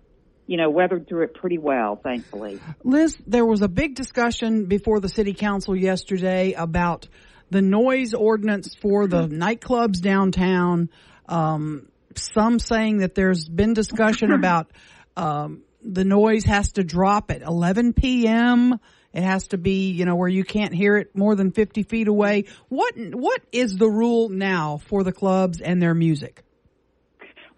[0.52, 2.60] you know, weathered through it pretty well, thankfully.
[2.84, 7.08] Liz, there was a big discussion before the city council yesterday about
[7.52, 10.90] the noise ordinance for the nightclubs downtown.
[11.26, 14.70] Um, some saying that there's been discussion about
[15.16, 18.78] um, the noise has to drop at 11 p.m.
[19.14, 22.10] It has to be, you know, where you can't hear it more than 50 feet
[22.10, 22.44] away.
[22.68, 26.44] What what is the rule now for the clubs and their music?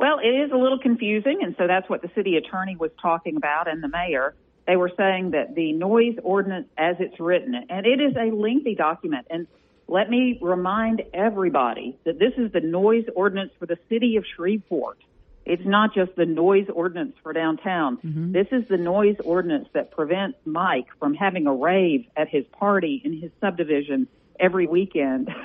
[0.04, 3.38] Well, it is a little confusing, and so that's what the city attorney was talking
[3.38, 4.36] about and the mayor.
[4.68, 8.76] They were saying that the noise ordinance as it's written, and it is a lengthy
[8.76, 9.48] document, and
[9.88, 14.98] let me remind everybody that this is the noise ordinance for the city of Shreveport.
[15.46, 17.96] It's not just the noise ordinance for downtown.
[18.00, 18.34] Mm-hmm.
[18.34, 23.02] This is the noise ordinance that prevents Mike from having a rave at his party
[23.06, 24.10] in his subdivision
[24.40, 25.30] every weekend.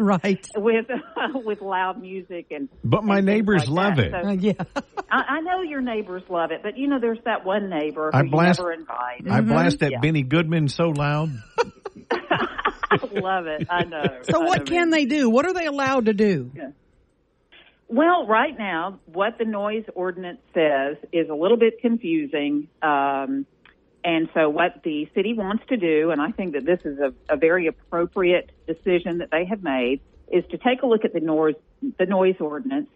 [0.00, 0.46] Right.
[0.56, 0.86] with
[1.34, 4.06] with loud music and But my and neighbors like love that.
[4.06, 4.12] it.
[4.12, 4.82] So Uh, yeah.
[5.10, 8.18] I, I know your neighbors love it, but you know there's that one neighbor who
[8.18, 9.28] I blast- you never invite.
[9.28, 10.00] I blast that Yeah.
[10.00, 11.30] Benny Goodman so loud.
[12.12, 13.66] I love it.
[13.70, 14.04] I know.
[14.22, 14.90] So I what know, can man.
[14.90, 15.28] they do?
[15.30, 16.50] What are they allowed to do?
[17.88, 22.68] Well, right now, what the noise ordinance says is a little bit confusing.
[22.82, 23.46] Um,
[24.06, 27.12] and so, what the city wants to do, and I think that this is a,
[27.28, 30.00] a very appropriate decision that they have made,
[30.30, 31.56] is to take a look at the noise,
[31.98, 32.88] the noise ordinance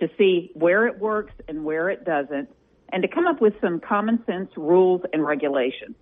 [0.00, 2.50] to see where it works and where it doesn't,
[2.90, 5.96] and to come up with some common sense rules and regulations.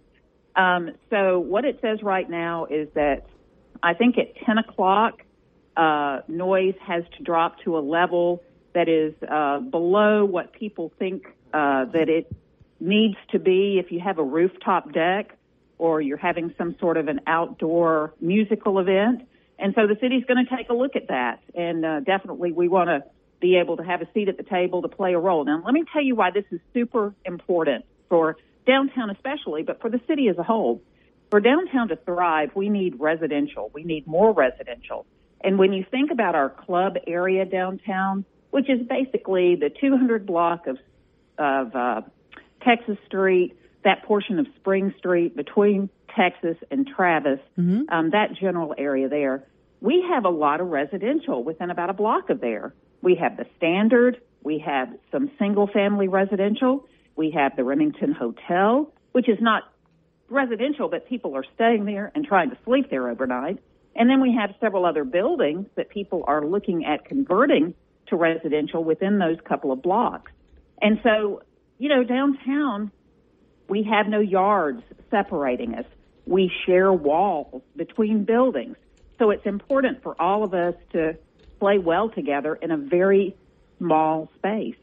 [0.56, 3.28] Um, so, what it says right now is that
[3.84, 5.22] I think at 10 o'clock,
[5.76, 8.42] uh, noise has to drop to a level
[8.72, 12.34] that is uh, below what people think uh, that it
[12.80, 15.36] needs to be if you have a rooftop deck
[15.78, 19.22] or you're having some sort of an outdoor musical event.
[19.58, 21.40] And so the city's going to take a look at that.
[21.54, 23.04] And uh, definitely we want to
[23.40, 25.44] be able to have a seat at the table to play a role.
[25.44, 29.90] Now, let me tell you why this is super important for downtown especially, but for
[29.90, 30.82] the city as a whole.
[31.30, 33.70] For downtown to thrive, we need residential.
[33.74, 35.06] We need more residential.
[35.42, 40.66] And when you think about our club area downtown, which is basically the 200 block
[40.66, 40.78] of
[41.38, 42.00] of uh,
[42.66, 47.82] Texas Street, that portion of Spring Street between Texas and Travis, mm-hmm.
[47.88, 49.44] um, that general area there.
[49.80, 52.74] We have a lot of residential within about a block of there.
[53.02, 58.92] We have the Standard, we have some single family residential, we have the Remington Hotel,
[59.12, 59.64] which is not
[60.28, 63.58] residential, but people are staying there and trying to sleep there overnight.
[63.94, 67.74] And then we have several other buildings that people are looking at converting
[68.08, 70.30] to residential within those couple of blocks.
[70.82, 71.42] And so,
[71.78, 72.90] you know, downtown,
[73.68, 75.84] we have no yards separating us.
[76.26, 78.76] We share walls between buildings.
[79.18, 81.16] So it's important for all of us to
[81.58, 83.36] play well together in a very
[83.78, 84.76] small space.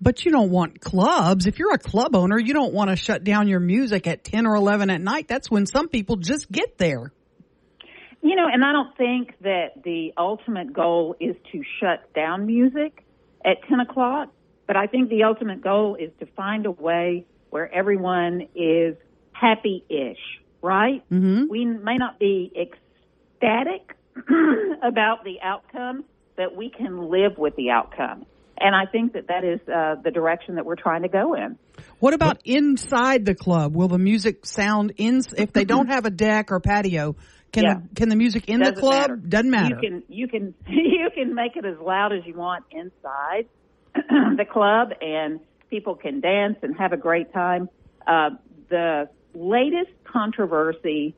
[0.00, 1.46] But you don't want clubs.
[1.46, 4.46] If you're a club owner, you don't want to shut down your music at 10
[4.46, 5.26] or 11 at night.
[5.26, 7.12] That's when some people just get there.
[8.22, 13.04] You know, and I don't think that the ultimate goal is to shut down music
[13.44, 14.30] at 10 o'clock,
[14.66, 18.96] but I think the ultimate goal is to find a way where everyone is
[19.32, 20.18] happy ish,
[20.62, 21.02] right?
[21.10, 21.44] Mm-hmm.
[21.48, 23.96] We may not be ecstatic
[24.82, 26.04] about the outcome,
[26.36, 28.26] but we can live with the outcome.
[28.58, 31.58] And I think that that is uh, the direction that we're trying to go in.
[31.98, 33.76] What about inside the club?
[33.76, 37.16] Will the music sound in if they don't have a deck or patio?
[37.52, 37.74] Can yeah.
[37.74, 39.16] the, can the music in Doesn't the club matter.
[39.16, 39.78] doesn't matter?
[39.80, 43.46] You can you can you can make it as loud as you want inside
[44.36, 45.40] the club, and
[45.70, 47.68] people can dance and have a great time.
[48.06, 48.30] Uh,
[48.68, 51.14] the latest controversy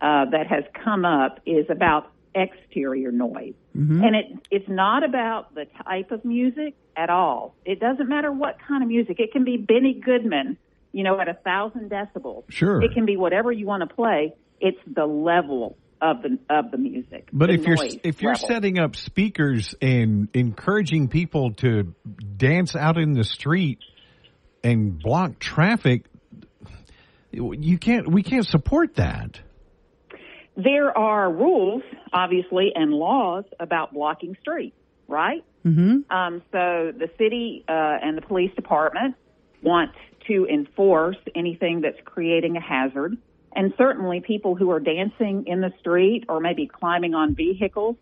[0.00, 4.02] uh, that has come up is about exterior noise, mm-hmm.
[4.02, 7.54] and it it's not about the type of music at all.
[7.64, 9.20] It doesn't matter what kind of music.
[9.20, 10.56] It can be Benny Goodman,
[10.92, 12.44] you know, at a thousand decibels.
[12.48, 16.70] Sure, it can be whatever you want to play it's the level of the of
[16.70, 17.28] the music.
[17.32, 18.48] But if you're if you're level.
[18.48, 21.94] setting up speakers and encouraging people to
[22.36, 23.78] dance out in the street
[24.62, 26.04] and block traffic,
[27.30, 28.10] you can't.
[28.10, 29.40] We can't support that.
[30.56, 31.82] There are rules,
[32.12, 34.76] obviously, and laws about blocking streets,
[35.08, 35.44] right?
[35.64, 36.10] Mm-hmm.
[36.14, 37.72] Um, so the city uh,
[38.02, 39.14] and the police department
[39.62, 39.92] want
[40.26, 43.16] to enforce anything that's creating a hazard.
[43.54, 47.96] And certainly people who are dancing in the street or maybe climbing on vehicles,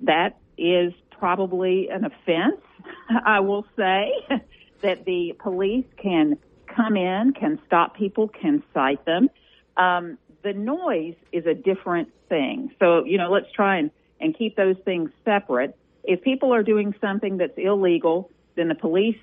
[0.00, 2.60] that is probably an offense.
[3.26, 4.12] I will say
[4.82, 9.28] that the police can come in, can stop people, can cite them.
[9.76, 12.74] Um, the noise is a different thing.
[12.78, 13.90] So, you know, let's try and,
[14.20, 15.76] and keep those things separate.
[16.02, 19.16] If people are doing something that's illegal, then the police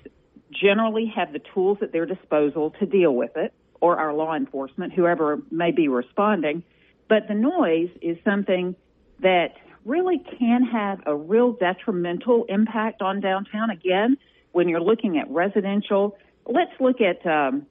[0.50, 4.92] generally have the tools at their disposal to deal with it or our law enforcement,
[4.92, 6.62] whoever may be responding.
[7.08, 8.76] But the noise is something
[9.18, 13.70] that really can have a real detrimental impact on downtown.
[13.70, 14.16] Again,
[14.52, 16.16] when you're looking at residential,
[16.46, 17.66] let's look at, um,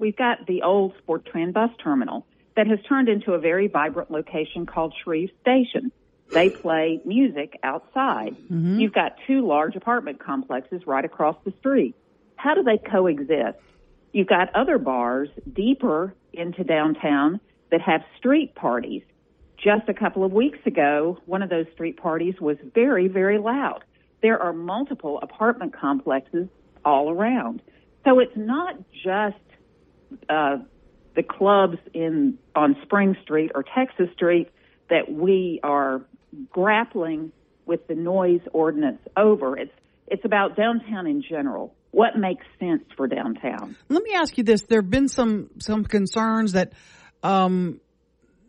[0.00, 4.66] we've got the old Sportran bus terminal that has turned into a very vibrant location
[4.66, 5.92] called Shreve Station.
[6.32, 8.34] They play music outside.
[8.50, 8.80] Mm-hmm.
[8.80, 11.94] You've got two large apartment complexes right across the street.
[12.34, 13.58] How do they coexist?
[14.12, 17.40] You've got other bars deeper into downtown
[17.70, 19.02] that have street parties.
[19.56, 23.84] Just a couple of weeks ago, one of those street parties was very, very loud.
[24.20, 26.48] There are multiple apartment complexes
[26.84, 27.62] all around.
[28.04, 29.36] So it's not just
[30.28, 30.58] uh,
[31.14, 34.50] the clubs in on Spring Street or Texas Street
[34.90, 36.02] that we are
[36.50, 37.32] grappling
[37.66, 39.56] with the noise ordinance over.
[39.56, 39.72] It's
[40.08, 43.76] it's about downtown in general what makes sense for downtown.
[43.88, 46.72] Let me ask you this: there have been some some concerns that
[47.22, 47.80] um,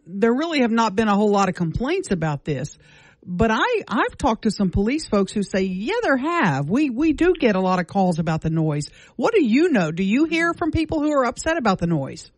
[0.07, 2.77] there really have not been a whole lot of complaints about this.
[3.25, 6.69] But I I've talked to some police folks who say, yeah, there have.
[6.69, 8.89] We we do get a lot of calls about the noise.
[9.15, 9.91] What do you know?
[9.91, 12.31] Do you hear from people who are upset about the noise?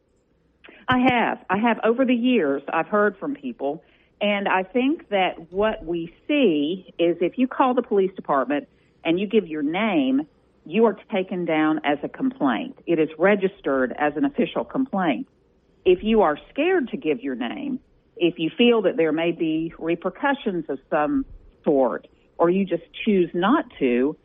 [0.88, 1.40] I have.
[1.50, 2.62] I have over the years.
[2.72, 3.84] I've heard from people,
[4.22, 8.68] and I think that what we see is if you call the police department
[9.04, 10.28] and you give your name,
[10.66, 12.78] you are taken down as a complaint.
[12.86, 15.28] It is registered as an official complaint.
[15.86, 17.80] If you are scared to give your name,
[18.18, 21.26] if you feel that there may be repercussions of some
[21.64, 22.08] sort,
[22.38, 24.16] or you just choose not to,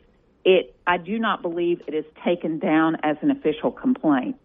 [0.43, 4.37] it, I do not believe it is taken down as an official complaint.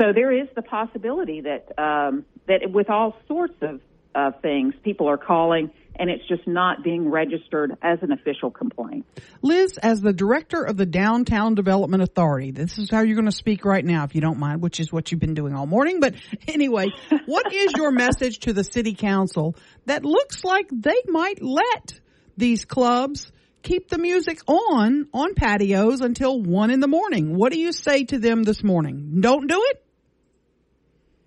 [0.00, 3.80] So there is the possibility that, um, that with all sorts of
[4.14, 5.70] uh, things, people are calling
[6.00, 9.04] and it's just not being registered as an official complaint.
[9.42, 13.32] Liz, as the director of the Downtown Development Authority, this is how you're going to
[13.32, 16.00] speak right now, if you don't mind, which is what you've been doing all morning.
[16.00, 16.14] But
[16.48, 16.86] anyway,
[17.26, 22.00] what is your message to the city council that looks like they might let
[22.38, 23.30] these clubs
[23.62, 27.36] keep the music on on patios until one in the morning.
[27.36, 29.20] What do you say to them this morning?
[29.20, 29.84] Don't do it?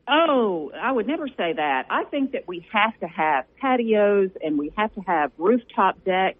[0.08, 1.86] Oh, I would never say that.
[1.89, 6.36] I think that we have to have patios and we have to have rooftop deck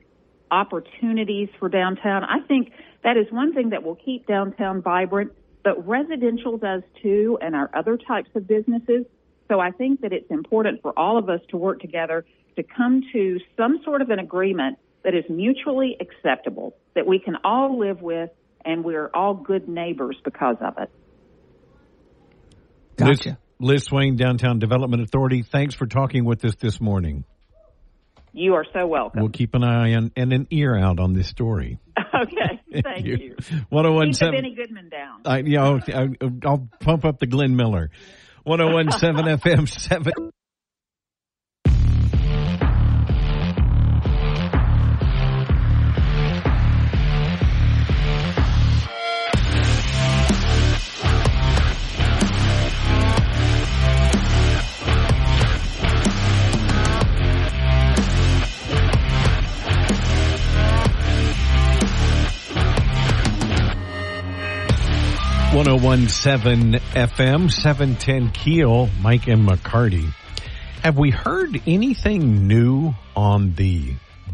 [0.52, 2.24] opportunities for downtown.
[2.24, 2.72] I think
[3.04, 5.32] that is one thing that will keep downtown vibrant,
[5.64, 9.06] but residential does too and our other types of businesses.
[9.48, 12.26] So I think that it's important for all of us to work together
[12.58, 17.38] to come to some sort of an agreement that is mutually acceptable, that we can
[17.44, 18.30] all live with,
[18.64, 20.90] and we're all good neighbors because of it.
[22.96, 23.38] Gotcha.
[23.64, 27.24] Liz, Swaine, Downtown Development Authority, thanks for talking with us this morning.
[28.34, 29.22] You are so welcome.
[29.22, 31.80] We'll keep an eye on and an ear out on this story.
[32.16, 33.18] Okay, thank you.
[33.18, 33.36] you.
[33.70, 34.36] One hundred oh one seven.
[34.36, 35.22] Benny Goodman down.
[35.26, 36.14] I, yeah, I'll,
[36.46, 37.90] I'll pump up the Glenn Miller.
[38.44, 40.14] One hundred oh one seven FM seven.
[65.72, 70.14] 1017 FM, 710 Keel, Mike and McCarty.
[70.84, 73.94] Have we heard anything new on the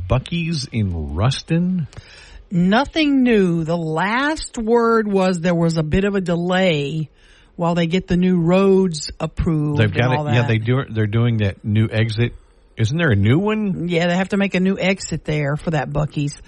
[0.09, 1.87] Buc-ee's in Ruston?
[2.49, 3.63] Nothing new.
[3.63, 7.11] The last word was there was a bit of a delay
[7.55, 9.79] while they get the new roads approved.
[9.79, 10.33] They've got it.
[10.33, 10.83] Yeah, they do.
[10.89, 12.33] They're doing that new exit.
[12.75, 13.87] Isn't there a new one?
[13.87, 16.41] Yeah, they have to make a new exit there for that Buc-ee's.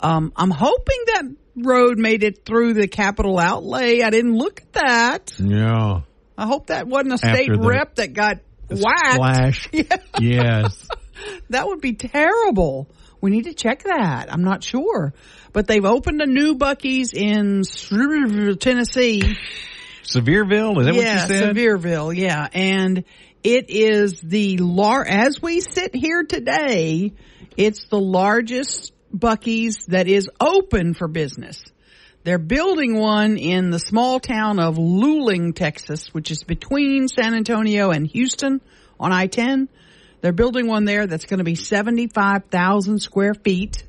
[0.00, 1.24] Um, I'm hoping that
[1.56, 4.02] road made it through the capital outlay.
[4.02, 5.34] I didn't look at that.
[5.38, 6.02] Yeah.
[6.36, 8.38] I hope that wasn't a state rep that got
[8.70, 9.68] whacked.
[9.72, 9.96] Yeah.
[10.20, 10.88] Yes.
[11.50, 12.88] that would be terrible.
[13.20, 14.32] We need to check that.
[14.32, 15.12] I'm not sure.
[15.52, 17.62] But they've opened a new Buc-ee's in
[18.58, 19.36] Tennessee.
[20.04, 20.78] Sevierville?
[20.80, 21.56] Is that yeah, what you said?
[21.56, 22.46] Sevierville, yeah.
[22.52, 23.04] And
[23.42, 27.12] it is the lar, as we sit here today,
[27.56, 31.62] it's the largest Buc-ee's that is open for business.
[32.24, 37.90] They're building one in the small town of Luling, Texas, which is between San Antonio
[37.90, 38.60] and Houston
[39.00, 39.68] on I-10.
[40.20, 43.84] They're building one there that's going to be 75,000 square feet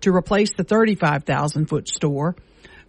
[0.00, 2.36] to replace the 35,000 foot store.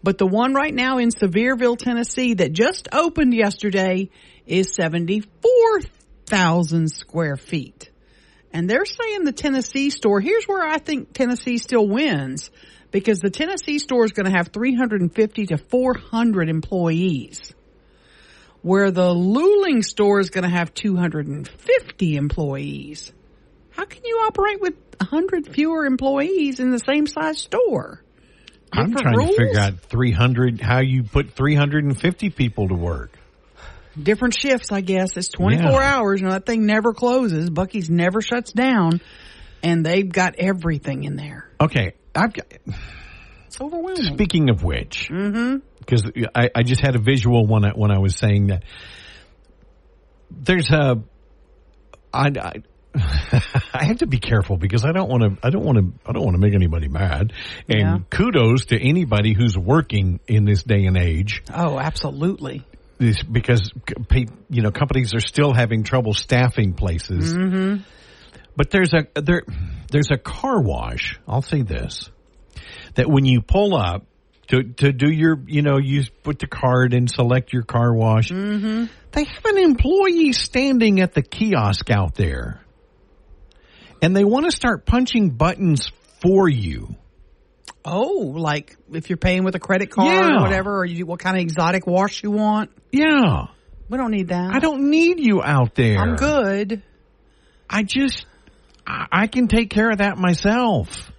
[0.02, 4.10] But the one right now in Sevierville, Tennessee that just opened yesterday
[4.46, 7.90] is 74,000 square feet.
[8.54, 12.52] And they're saying the Tennessee store, here's where I think Tennessee still wins
[12.92, 17.54] because the Tennessee store is going to have 350 to 400 employees.
[18.62, 23.12] Where the Luling store is going to have 250 employees.
[23.72, 28.04] How can you operate with 100 fewer employees in the same size store?
[28.72, 29.36] Different I'm trying rules?
[29.36, 33.18] to figure out 300, how you put 350 people to work
[34.02, 35.18] different shifts, I guess.
[35.18, 35.96] It's 24 yeah.
[35.96, 36.20] hours.
[36.20, 37.50] You know, that thing never closes.
[37.50, 39.02] Buc-ee's never shuts down.
[39.62, 41.50] And they've got everything in there.
[41.60, 41.94] Okay.
[42.16, 42.46] I've got.
[43.48, 44.16] It's overwhelming.
[44.16, 46.24] Speaking of which, because mm-hmm.
[46.36, 48.64] I, I just had a visual when I, when I was saying that
[50.32, 51.02] there's a,
[52.12, 52.54] I, I,
[53.74, 55.48] I have to be careful because I don't want to.
[55.48, 56.10] I don't want to.
[56.10, 57.34] I don't want to make anybody mad.
[57.68, 57.98] And yeah.
[58.10, 61.44] kudos to anybody who's working in this day and age.
[61.52, 62.66] Oh, absolutely
[63.00, 63.72] because
[64.50, 67.34] you know companies are still having trouble staffing places.
[67.34, 67.84] Mm-hmm.
[68.56, 69.44] But there's a there
[69.92, 71.20] there's a car wash.
[71.28, 72.10] I'll say this
[72.96, 74.06] that when you pull up
[74.48, 78.30] to to do your you know you put the card and select your car wash,
[78.30, 78.86] mm-hmm.
[79.12, 82.62] they have an employee standing at the kiosk out there,
[84.02, 85.92] and they want to start punching buttons
[86.22, 86.96] for you.
[87.86, 90.38] Oh, like if you're paying with a credit card yeah.
[90.38, 92.72] or whatever, or you, what kind of exotic wash you want?
[92.92, 93.48] Yeah.
[93.90, 94.56] We don't need that.
[94.56, 95.98] I don't need you out there.
[95.98, 96.82] I'm good.
[97.70, 98.26] I just,
[98.88, 101.12] I, I can take care of that myself.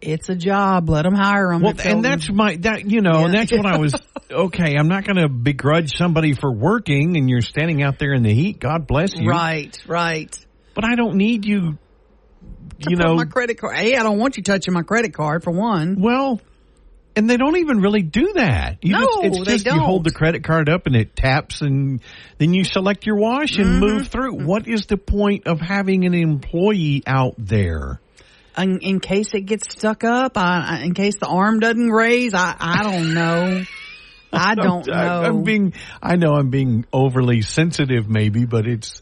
[0.00, 0.88] It's a job.
[0.88, 1.62] Let them hire them.
[1.62, 3.24] Well, and that's my that you know, yeah.
[3.24, 3.94] and that's what I was.
[4.30, 8.22] okay, I'm not going to begrudge somebody for working, and you're standing out there in
[8.22, 8.60] the heat.
[8.60, 9.28] God bless you.
[9.28, 10.36] Right, right.
[10.74, 11.78] But I don't need you
[12.78, 13.76] you know, my credit card.
[13.76, 16.00] Hey, I don't want you touching my credit card for one.
[16.00, 16.40] Well,
[17.16, 18.78] and they don't even really do that.
[18.82, 19.76] You no, just, it's they just don't.
[19.76, 22.00] you hold the credit card up and it taps, and
[22.38, 23.80] then you select your wash and mm-hmm.
[23.80, 24.44] move through.
[24.44, 28.00] What is the point of having an employee out there?
[28.56, 32.54] In, in case it gets stuck up, I, in case the arm doesn't raise, I,
[32.58, 33.64] I don't know.
[34.32, 34.92] I don't know.
[34.92, 39.00] I, am being, I know I'm being overly sensitive, maybe, but it's,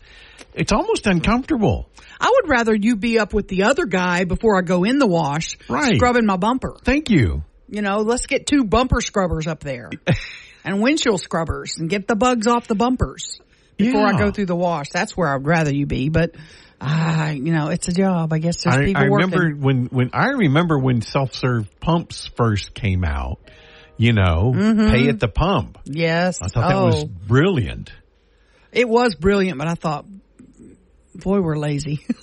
[0.55, 1.89] it's almost uncomfortable.
[2.21, 5.07] I would rather you be up with the other guy before I go in the
[5.07, 5.97] wash, Right.
[5.97, 6.77] scrubbing my bumper.
[6.85, 7.43] Thank you.
[7.69, 9.91] You know, let's get two bumper scrubbers up there
[10.65, 13.41] and windshield scrubbers and get the bugs off the bumpers
[13.77, 14.91] before I go through the wash.
[14.91, 16.35] That's where I'd rather you be, but
[16.81, 18.33] ah, you know, it's a job.
[18.33, 19.31] I guess there's I, people I working.
[19.31, 23.39] remember when, when I remember when self-serve pumps first came out.
[23.99, 25.79] You know, pay at the pump.
[25.85, 26.41] Yes.
[26.43, 27.93] I thought that oh, was brilliant.
[28.73, 30.07] it was brilliant, but I thought,
[31.15, 32.07] boy, we're lazy.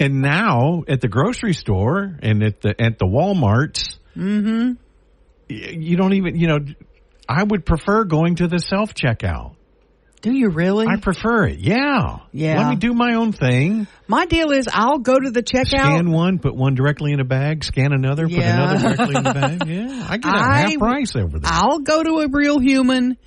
[0.00, 4.72] And now at the grocery store and at the at the WalMarts, Mm-hmm.
[5.48, 6.58] you don't even you know.
[7.28, 9.54] I would prefer going to the self checkout.
[10.20, 10.86] Do you really?
[10.88, 11.58] I prefer it.
[11.60, 12.18] Yeah.
[12.32, 12.58] Yeah.
[12.58, 13.86] Let me do my own thing.
[14.08, 15.68] My deal is I'll go to the checkout.
[15.68, 17.62] Scan one, put one directly in a bag.
[17.62, 19.66] Scan another, put another directly in the bag.
[19.68, 21.50] Yeah, I get a I- half price over there.
[21.52, 23.18] I'll go to a real human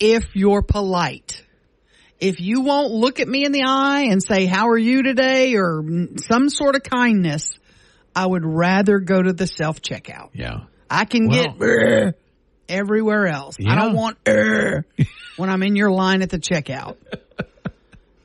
[0.00, 1.44] if you're polite.
[2.20, 5.54] If you won't look at me in the eye and say, how are you today?
[5.54, 5.82] Or
[6.28, 7.58] some sort of kindness,
[8.14, 10.30] I would rather go to the self checkout.
[10.34, 10.64] yeah.
[10.90, 12.14] I can Well- get
[12.68, 13.56] everywhere else.
[13.66, 16.96] I don't want when I'm in your line at the checkout.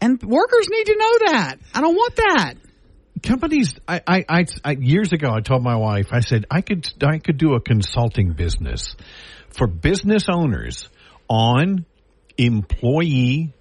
[0.01, 1.55] And workers need to know that.
[1.73, 2.53] I don't want that.
[3.25, 6.85] companies I, I, I, I years ago I told my wife I said I could
[7.01, 8.97] I could do a consulting business
[9.51, 10.89] for business owners
[11.29, 11.85] on
[12.37, 13.53] employee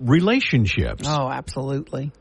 [0.00, 1.04] relationships.
[1.06, 2.12] Oh, absolutely.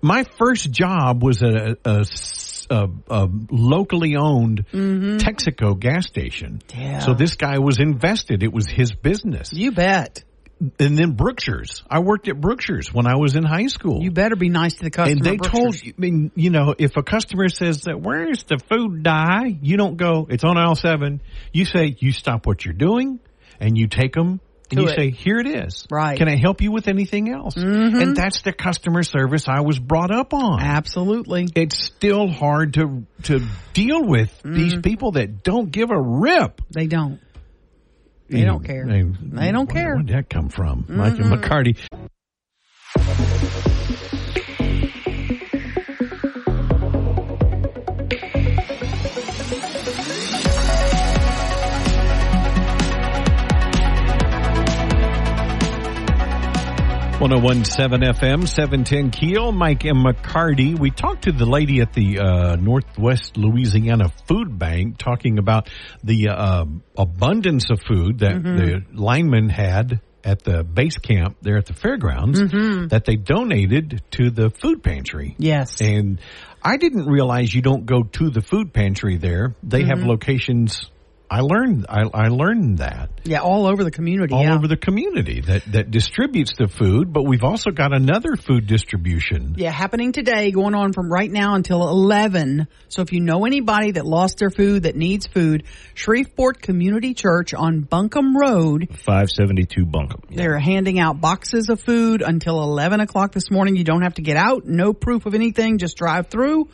[0.00, 6.60] My first job was at a locally owned Texaco gas station.
[6.68, 6.80] Mm-hmm.
[6.80, 6.98] Yeah.
[7.00, 8.42] So this guy was invested.
[8.42, 9.52] It was his business.
[9.52, 10.22] You bet.
[10.60, 11.82] and then Brookshire's.
[11.90, 14.02] I worked at Brookshire's when I was in high school.
[14.02, 15.16] You better be nice to the customer.
[15.16, 18.58] and they told you, I mean, you know, if a customer says that, where's the
[18.70, 19.56] food dye?
[19.62, 21.22] You don't go, it's on aisle seven.
[21.52, 23.18] You say, you stop what you're doing
[23.60, 24.40] and you take them
[24.70, 24.96] and you it.
[24.96, 25.86] say, here it is.
[25.90, 26.16] Right.
[26.18, 27.54] Can I help you with anything else?
[27.56, 30.60] And that's the customer service I was brought up on.
[30.60, 31.48] Absolutely.
[31.54, 33.40] It's still hard to, to
[33.72, 34.80] deal with these Mm-hmm.
[34.82, 36.60] people that don't give a rip.
[36.70, 37.20] They don't.
[38.28, 38.84] They don't care.
[38.86, 39.94] They don't care.
[39.94, 40.84] Where did that come from?
[40.88, 41.78] Mike and McCarty.
[57.18, 59.50] One zero one seven FM seven ten Keel.
[59.50, 60.78] Mike and McCarty.
[60.78, 65.68] We talked to the lady at the uh, Northwest Louisiana Food Bank, talking about
[66.04, 66.64] the uh,
[66.96, 72.38] abundance of food that the linemen had at the base camp there at the fairgrounds
[72.38, 75.34] that they donated to the food pantry.
[75.38, 75.80] Yes.
[75.80, 76.20] And
[76.62, 79.56] I didn't realize you don't go to the food pantry there.
[79.64, 80.88] They have locations.
[81.30, 81.84] I learned.
[81.88, 84.32] I, I learned that Yeah, all over the community.
[84.32, 84.54] all yeah.
[84.54, 87.12] over the community that that distributes the food.
[87.12, 89.54] But we've also got another food distribution.
[89.58, 92.66] Yeah, happening today, going on from right now until 11.
[92.88, 95.64] So if you know anybody that lost their food, that needs food,
[95.94, 100.22] Shreveport Community Church on Buncombe Road, 572 Buncombe.
[100.30, 103.76] they're handing out boxes of food until 11 o'clock this morning.
[103.76, 106.68] You don't have to get out, no proof of anything, just drive through.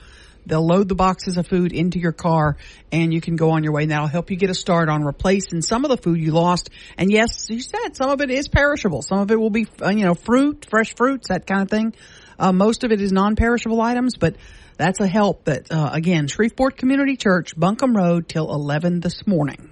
[0.47, 2.57] They'll load the boxes of food into your car
[2.93, 3.83] and you can go on your way.
[3.83, 6.71] And that'll help you get a start on replacing some of the food you lost.
[6.99, 9.03] And yes, you said some of it is perishable.
[9.03, 11.95] Some of it will be, uh, you know, fruit, fresh fruits, that kind of thing.
[12.39, 14.37] Uh, most of it is non-perishable items, but
[14.77, 19.71] that's a help that, uh, again, Shreveport Community Church, Buncombe Road till 11 this morning.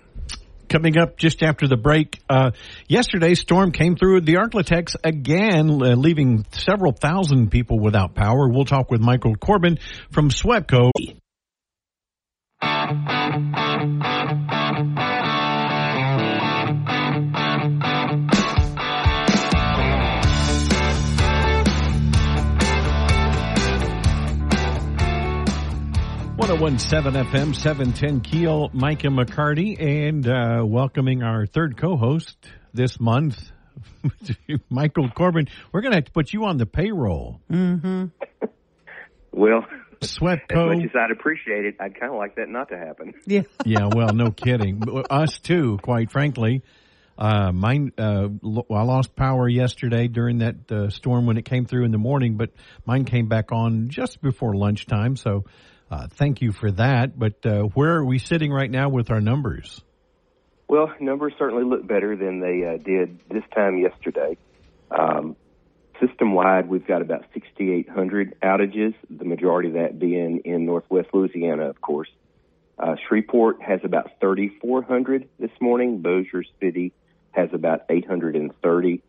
[0.73, 2.53] Coming up just after the break, uh,
[2.89, 8.49] yesterday's storm came through the Arklatex again, uh, leaving several thousand people without power.
[8.49, 9.79] We'll talk with Michael Corbin
[10.13, 10.91] from SWEPCO.
[26.43, 31.47] One zero one seven FM seven ten Keel, Mike and McCarty, and uh, welcoming our
[31.47, 32.37] third co-host
[32.75, 33.53] this month,
[34.69, 35.47] Michael Corbin.
[35.71, 37.41] We're going to have to put you on the payroll.
[37.49, 38.11] Mhm
[39.31, 39.65] well,
[40.03, 40.75] as SWEPCO.
[40.75, 43.15] much as I'd appreciate it, I'd kind of like that not to happen.
[43.25, 43.43] Yeah.
[43.65, 44.81] yeah, well, no kidding.
[44.81, 46.63] But Us too, quite frankly.
[47.17, 51.67] Uh, mine, uh, lo- I lost power yesterday during that uh, storm when it came
[51.67, 52.51] through in the morning, but
[52.85, 55.15] mine came back on just before lunchtime.
[55.15, 55.45] So,
[55.93, 57.19] uh, thank you for that.
[57.19, 59.83] But uh, where are we sitting right now with our numbers?
[60.67, 64.39] Well, numbers certainly look better than they uh, did this time yesterday.
[64.91, 65.37] Um,
[66.01, 71.69] system wide, we've got about 6,800 outages, the majority of that being in northwest Louisiana,
[71.69, 72.09] of course.
[72.79, 76.01] Uh, Shreveport has about 3,400 this morning.
[76.01, 76.95] Bossier City
[77.33, 79.03] has about 830.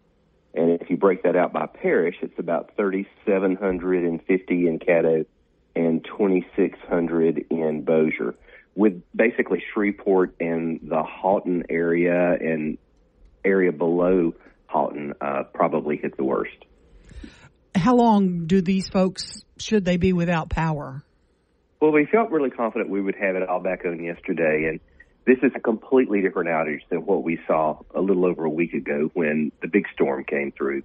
[0.53, 5.25] And if you break that out by parish, it's about 3,750 in Caddo
[5.75, 8.35] and 2,600 in Bossier,
[8.75, 12.77] with basically Shreveport and the Haughton area and
[13.45, 14.33] area below
[14.67, 16.57] Haughton uh, probably hit the worst.
[17.75, 21.03] How long do these folks should they be without power?
[21.79, 24.79] Well, we felt really confident we would have it all back on yesterday, and
[25.25, 28.73] this is a completely different outage than what we saw a little over a week
[28.73, 30.83] ago when the big storm came through.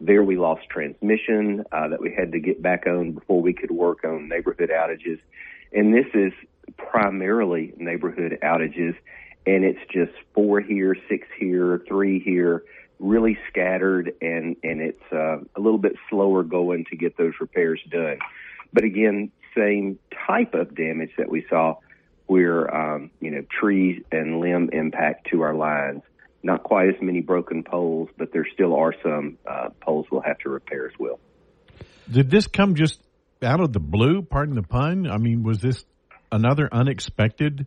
[0.00, 3.70] There we lost transmission uh, that we had to get back on before we could
[3.70, 5.18] work on neighborhood outages.
[5.72, 6.32] And this is
[6.76, 8.94] primarily neighborhood outages,
[9.46, 12.64] and it's just four here, six here, three here,
[12.98, 17.80] really scattered, and, and it's uh, a little bit slower going to get those repairs
[17.90, 18.18] done.
[18.72, 21.76] But again, same type of damage that we saw
[22.26, 26.02] where um, you know trees and limb impact to our lines.
[26.46, 30.38] Not quite as many broken poles, but there still are some uh, poles we'll have
[30.38, 31.18] to repair as well.
[32.08, 33.00] Did this come just
[33.42, 34.22] out of the blue?
[34.22, 35.10] Pardon the pun.
[35.10, 35.84] I mean, was this
[36.30, 37.66] another unexpected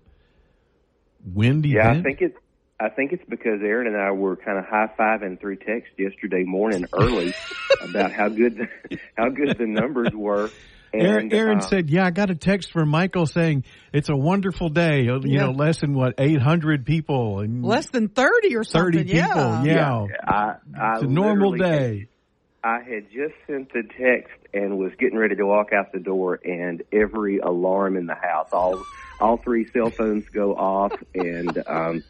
[1.26, 1.99] wind yeah, event?
[1.99, 2.38] I think it's.
[2.80, 6.45] I think it's because Aaron and I were kind of high fiving through text yesterday
[6.45, 7.34] morning early
[7.84, 10.49] about how good the, how good the numbers were.
[10.93, 13.63] Aaron, And, Aaron uh, said, "Yeah, I got a text from Michael saying
[13.93, 15.03] it's a wonderful day.
[15.03, 15.45] You Yeah.
[15.45, 18.93] know, less than what eight hundred people and Less than thirty or something.
[18.93, 19.17] thirty people.
[19.17, 19.63] Yeah.
[19.63, 22.07] Yeah, I, I it's a normal day.
[22.63, 26.39] I had just sent the text and was getting ready to walk out the door,
[26.43, 28.83] and every alarm in the house, all
[29.21, 32.03] all three cell phones go off, and um,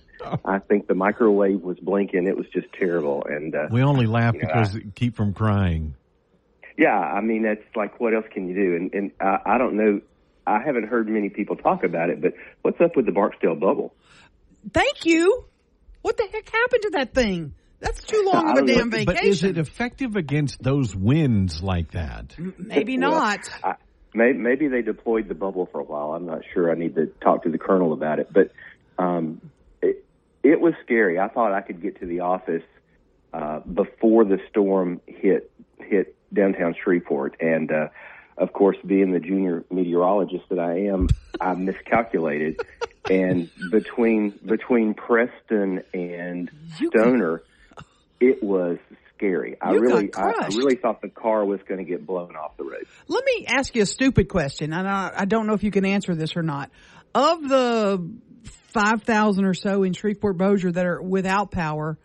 [0.43, 2.27] I think the microwave was blinking.
[2.27, 5.93] It was just terrible, and uh, We only laugh You know, because keep from crying.
[6.79, 8.75] Yeah, I mean that's like what else can you do?
[8.77, 9.99] And and uh, I don't know.
[10.47, 13.93] I haven't heard many people talk about it, but what's up with the Barksdale bubble?
[14.71, 15.45] Thank you.
[16.01, 17.53] What the heck happened to that thing?
[17.81, 21.61] That's too long of a don't know, damn But is it effective against those winds
[21.61, 22.35] like that?
[22.57, 23.39] Maybe Well, not.
[23.63, 23.75] I,
[24.13, 26.13] may, maybe they deployed the bubble for a while.
[26.13, 26.71] I'm not sure.
[26.71, 28.31] I need to talk to the colonel about it.
[28.31, 28.51] But
[28.97, 29.41] um,
[29.81, 30.05] it,
[30.43, 31.19] it was scary.
[31.19, 32.63] I thought I could get to the office
[33.33, 37.87] uh, before the storm hit hit downtown Shreveport, and uh,
[38.37, 41.09] of course, being the junior meteorologist that I am,
[41.41, 42.61] I miscalculated.
[43.09, 47.41] and between between Preston and Stoner,
[48.19, 48.77] it was
[49.15, 49.57] scary.
[49.61, 52.57] I You really, I, I really thought the car was going to get blown off
[52.57, 52.85] the road.
[53.07, 55.85] Let me ask you a stupid question, and I, I don't know if you can
[55.85, 56.71] answer this or not.
[57.13, 58.09] Of the
[58.73, 61.97] five thousand or so in Shreveport Bossier that are without power,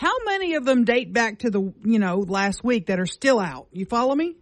[0.00, 3.38] how many of them date back to the you know last week that are still
[3.38, 3.66] out?
[3.70, 4.34] You follow me?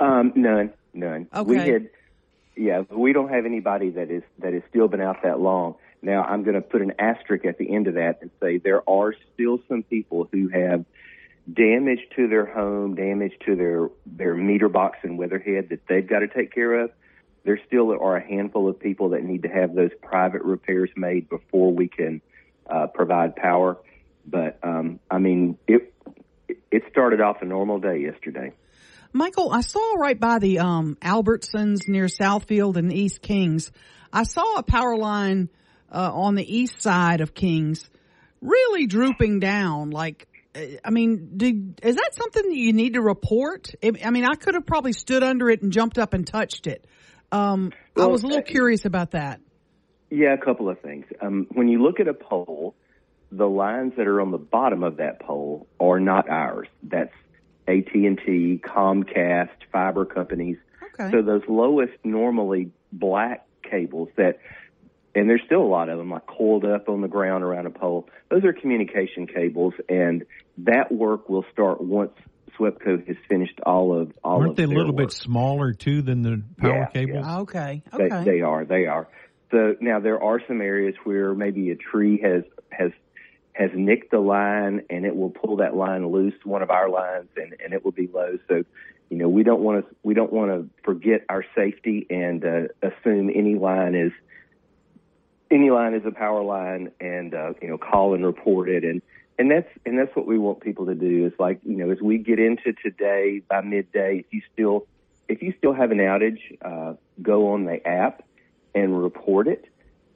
[0.00, 1.28] Um, none, none.
[1.44, 1.70] We Okay.
[1.72, 1.88] had,
[2.56, 5.74] yeah, we don't have anybody that is that has still been out that long.
[6.00, 8.88] Now, I'm going to put an asterisk at the end of that and say there
[8.88, 10.86] are still some people who have
[11.52, 16.20] damage to their home, damage to their their meter box and weatherhead that they've got
[16.20, 16.90] to take care of.
[17.44, 21.28] There still are a handful of people that need to have those private repairs made
[21.28, 22.22] before we can
[22.66, 23.76] uh, provide power.
[24.30, 25.94] But um, I mean, it
[26.70, 28.52] it started off a normal day yesterday.
[29.12, 33.72] Michael, I saw right by the um, Albertsons near Southfield and East Kings.
[34.12, 35.48] I saw a power line
[35.90, 37.88] uh, on the east side of Kings,
[38.42, 39.90] really drooping down.
[39.90, 43.74] Like, uh, I mean, did, is that something that you need to report?
[43.82, 46.66] I I mean, I could have probably stood under it and jumped up and touched
[46.66, 46.84] it.
[47.32, 49.40] Um, I was a little uh, curious about that.
[50.10, 51.04] Yeah, a couple of things.
[51.20, 52.74] Um, when you look at a pole,
[53.30, 56.68] the lines that are on the bottom of that pole are not ours.
[56.82, 57.12] That's
[57.66, 60.56] AT and T, Comcast, fiber companies.
[60.94, 61.10] Okay.
[61.10, 64.38] So those lowest, normally black cables that,
[65.14, 67.70] and there's still a lot of them, like coiled up on the ground around a
[67.70, 68.08] pole.
[68.30, 70.24] Those are communication cables, and
[70.58, 72.12] that work will start once
[72.58, 75.08] SWEPCO has finished all of all Aren't of they a little work.
[75.08, 77.24] bit smaller too than the power Yeah, cables?
[77.26, 77.82] Ah, okay.
[77.96, 78.24] They, Okay.
[78.24, 78.64] they are.
[78.64, 79.06] They are.
[79.50, 82.90] So now there are some areas where maybe a tree has has
[83.58, 87.28] has nicked the line and it will pull that line loose, one of our lines,
[87.36, 88.38] and and it will be low.
[88.48, 88.62] So,
[89.10, 92.68] you know, we don't want to we don't want to forget our safety and uh,
[92.82, 94.12] assume any line is
[95.50, 99.02] any line is a power line, and uh, you know, call and report it and.
[99.40, 101.24] And that's and that's what we want people to do.
[101.24, 104.88] Is like you know, as we get into today by midday, if you still
[105.28, 108.24] if you still have an outage, uh, go on the app
[108.74, 109.64] and report it,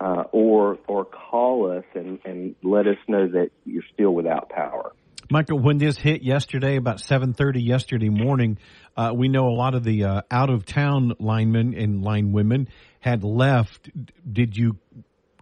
[0.02, 4.92] uh, or or call us and, and let us know that you're still without power.
[5.30, 8.58] Michael, when this hit yesterday, about seven thirty yesterday morning,
[8.96, 12.68] uh, we know a lot of the uh, out of town linemen and line women
[13.00, 13.88] had left.
[14.30, 14.76] Did you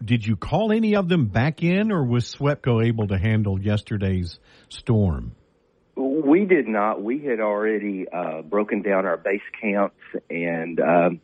[0.04, 4.38] did you call any of them back in, or was SWEPCO able to handle yesterday's
[4.68, 5.32] storm?
[5.96, 7.02] We did not.
[7.02, 9.96] We had already uh, broken down our base camps
[10.30, 11.20] and um,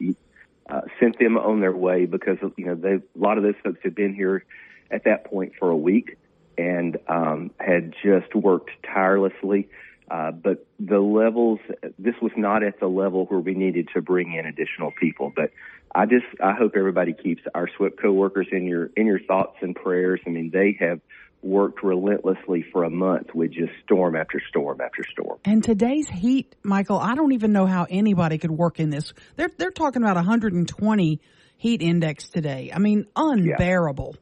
[0.69, 3.79] uh, sent them on their way because you know they, a lot of those folks
[3.83, 4.45] had been here
[4.91, 6.17] at that point for a week
[6.59, 9.69] and um, had just worked tirelessly.
[10.09, 11.59] Uh, but the levels,
[11.99, 15.33] this was not at the level where we needed to bring in additional people.
[15.35, 15.51] But
[15.95, 19.75] I just, I hope everybody keeps our SWEPCO workers in your in your thoughts and
[19.75, 20.21] prayers.
[20.25, 21.01] I mean, they have
[21.47, 25.39] worked relentlessly for a month with just storm after storm after storm.
[25.45, 29.13] And today's heat, Michael, I don't even know how anybody could work in this.
[29.37, 31.21] They're they're talking about 120
[31.57, 32.71] heat index today.
[32.75, 34.17] I mean, unbearable.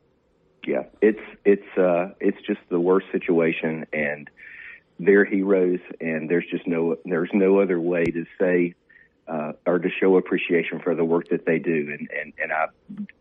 [0.66, 0.82] Yeah, yeah.
[1.00, 4.30] it's it's uh it's just the worst situation and
[4.98, 8.74] they're heroes, and there's just no there's no other way to say
[9.26, 11.96] uh, or to show appreciation for the work that they do.
[11.98, 12.66] And and and I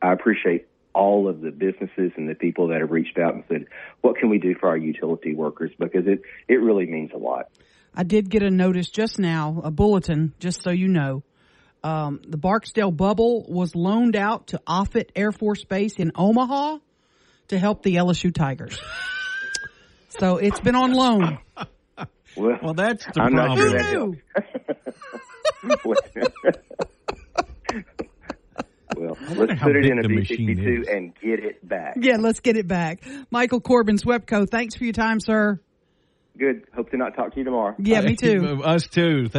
[0.07, 3.65] I appreciate all of the businesses and the people that have reached out and said,
[4.01, 5.71] what can we do for our utility workers?
[5.77, 7.49] Because it it really means a lot.
[7.95, 11.23] I did get a notice just now, a bulletin, just so you know.
[11.83, 16.79] Um, the Barksdale bubble was loaned out to Offutt Air Force Base in Omaha
[17.49, 18.79] to help the LSU Tigers.
[20.19, 21.39] So it's been on loan.
[22.37, 23.35] Well, well that's the I'm problem.
[23.35, 23.91] not sure that
[28.97, 31.95] well, let's put it in a B-52 and get it back.
[31.99, 33.03] Yeah, let's get it back.
[33.31, 35.59] Michael Corbin, SWEPCO, thanks for your time, sir.
[36.37, 36.63] Good.
[36.75, 37.75] Hope to not talk to you tomorrow.
[37.77, 38.63] Yeah, me too.
[38.63, 39.29] Us too.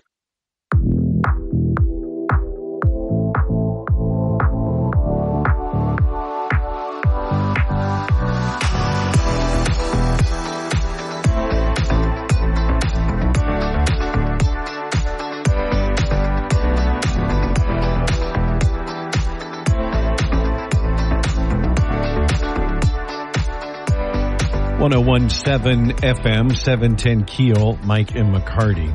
[25.00, 28.94] 1017 FM, 710 Keel, Mike and McCarty.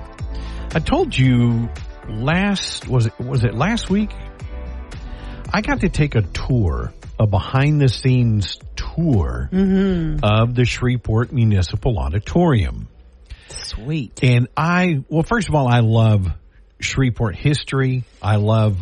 [0.74, 1.70] I told you
[2.08, 4.12] last, was it, was it last week?
[5.52, 10.24] I got to take a tour, a behind the scenes tour mm-hmm.
[10.24, 12.88] of the Shreveport Municipal Auditorium.
[13.48, 14.20] Sweet.
[14.24, 16.28] And I, well, first of all, I love
[16.80, 18.04] Shreveport history.
[18.22, 18.78] I love,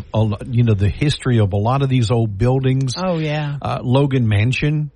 [0.46, 2.94] you know, the history of a lot of these old buildings.
[2.98, 3.58] Oh, yeah.
[3.62, 4.92] Uh, Logan Mansion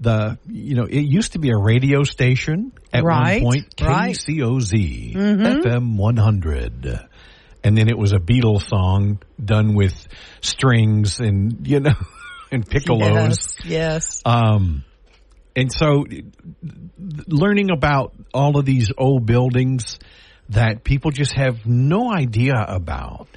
[0.00, 4.14] the you know it used to be a radio station at right, one point right.
[4.14, 5.68] KCOZ mm-hmm.
[5.68, 7.08] FM 100
[7.62, 10.06] and then it was a Beatles song done with
[10.40, 11.94] strings and you know
[12.50, 14.22] and piccolos yes, yes.
[14.24, 14.84] um
[15.56, 16.04] and so
[17.28, 19.98] learning about all of these old buildings
[20.48, 23.28] that people just have no idea about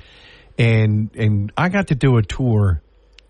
[0.58, 2.82] and and I got to do a tour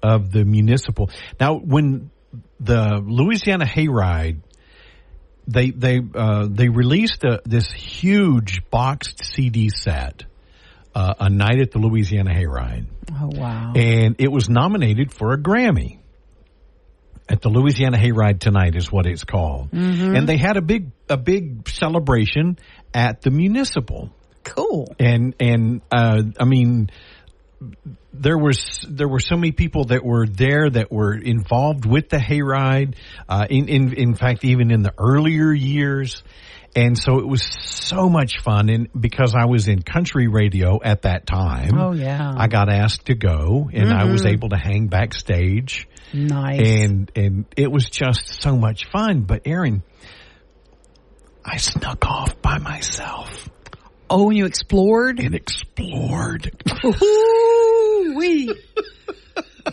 [0.01, 1.09] of the municipal
[1.39, 2.09] now when
[2.59, 4.41] the Louisiana Hayride,
[5.47, 10.23] they they uh, they released a, this huge boxed CD set,
[10.93, 12.87] uh, a night at the Louisiana Hayride.
[13.11, 13.73] Oh wow!
[13.75, 15.99] And it was nominated for a Grammy.
[17.29, 20.15] At the Louisiana Hayride tonight is what it's called, mm-hmm.
[20.15, 22.57] and they had a big a big celebration
[22.93, 24.11] at the municipal.
[24.45, 24.95] Cool.
[24.97, 26.89] And and uh, I mean
[28.19, 32.17] there was there were so many people that were there that were involved with the
[32.17, 32.95] hayride.
[33.27, 36.23] Uh, in in in fact, even in the earlier years,
[36.75, 38.69] and so it was so much fun.
[38.69, 43.05] And because I was in country radio at that time, oh yeah, I got asked
[43.07, 43.97] to go, and mm-hmm.
[43.97, 45.87] I was able to hang backstage.
[46.13, 49.21] Nice, and and it was just so much fun.
[49.21, 49.83] But Aaron,
[51.43, 53.49] I snuck off by myself.
[54.09, 55.19] Oh, and you explored?
[55.19, 56.51] And explored.
[58.17, 58.53] We.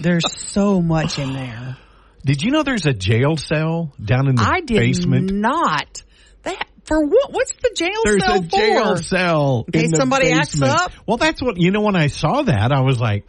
[0.01, 1.77] There's so much in there.
[2.25, 5.31] Did you know there's a jail cell down in the I did basement?
[5.31, 6.03] Not.
[6.43, 7.33] That for what?
[7.33, 8.15] What's the jail cell?
[8.15, 8.19] for?
[8.19, 10.71] there's a jail cell in case in somebody basement.
[10.71, 10.93] acts up.
[11.07, 11.83] Well, that's what you know.
[11.83, 13.27] When I saw that, I was like,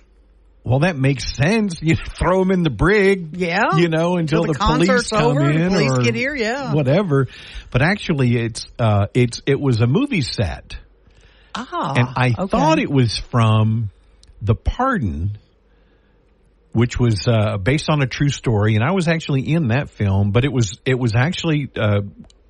[0.64, 1.82] "Well, that makes sense.
[1.82, 3.76] You throw them in the brig, yeah.
[3.76, 7.28] You know, until, the, the police come over, in police get here, yeah, whatever."
[7.72, 10.78] But actually, it's uh, it's it was a movie set.
[11.54, 12.50] Ah, and I okay.
[12.50, 13.90] thought it was from
[14.46, 15.38] The Pardon,
[16.72, 20.32] which was uh, based on a true story, and I was actually in that film.
[20.32, 22.02] But it was it was actually uh,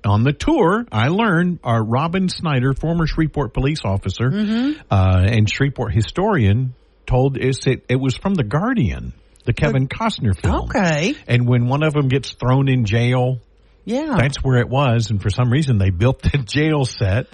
[0.04, 0.84] on the tour.
[0.92, 4.80] I learned uh, Robin Snyder, former Shreveport police officer mm-hmm.
[4.90, 6.74] uh, and Shreveport historian,
[7.06, 9.14] told us it it was from The Guardian,
[9.44, 10.64] the Kevin Costner film.
[10.64, 13.40] Okay, and when one of them gets thrown in jail
[13.86, 14.16] Yeah.
[14.18, 15.10] That's where it was.
[15.10, 17.28] And for some reason, they built the jail set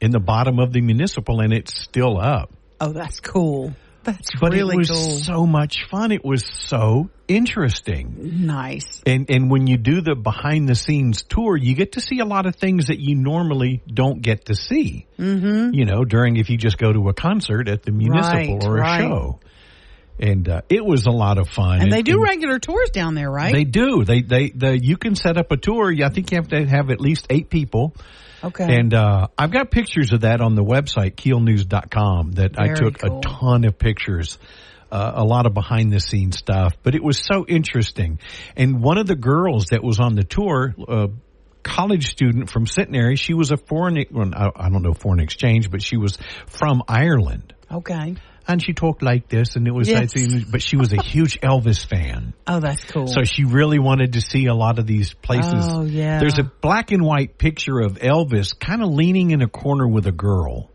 [0.00, 2.52] in the bottom of the municipal and it's still up.
[2.80, 3.74] Oh, that's cool.
[4.06, 5.18] That's But really it was cool.
[5.18, 6.12] so much fun.
[6.12, 8.46] It was so interesting.
[8.46, 9.02] nice.
[9.04, 12.24] And and when you do the behind the scenes tour, you get to see a
[12.24, 15.06] lot of things that you normally don't get to see.
[15.18, 15.74] Mm-hmm.
[15.74, 18.76] You know, during if you just go to a concert at the municipal Right, or
[18.76, 19.00] a right.
[19.00, 19.40] show.
[20.18, 21.82] And uh, it was a lot of fun.
[21.82, 23.52] And they do regular tours down there, right?
[23.52, 24.02] They do.
[24.02, 25.92] They they the you can set up a tour.
[26.02, 27.94] I think you have to have at least eight people.
[28.42, 28.76] Okay.
[28.76, 33.18] And uh, I've got pictures of that on the website, keelnews.com, that I took cool.
[33.18, 34.38] a ton of pictures,
[34.90, 36.74] uh, a lot of behind the scenes stuff.
[36.82, 38.18] But it was so interesting.
[38.56, 41.08] And one of the girls that was on the tour, uh,
[41.62, 45.82] college student from Centenary, she was a foreign, well, I don't know foreign exchange, but
[45.82, 47.54] she was from Ireland.
[47.70, 48.16] okay.
[48.48, 50.12] And she talked like this, and it was, Yes.
[50.50, 52.32] but she was a huge Elvis fan.
[52.48, 53.08] Oh, that's cool.
[53.08, 55.66] So she really wanted to see a lot of these places.
[55.68, 56.20] Oh, yeah.
[56.20, 60.06] There's a black and white picture of Elvis kind of leaning in a corner with
[60.06, 60.70] a girl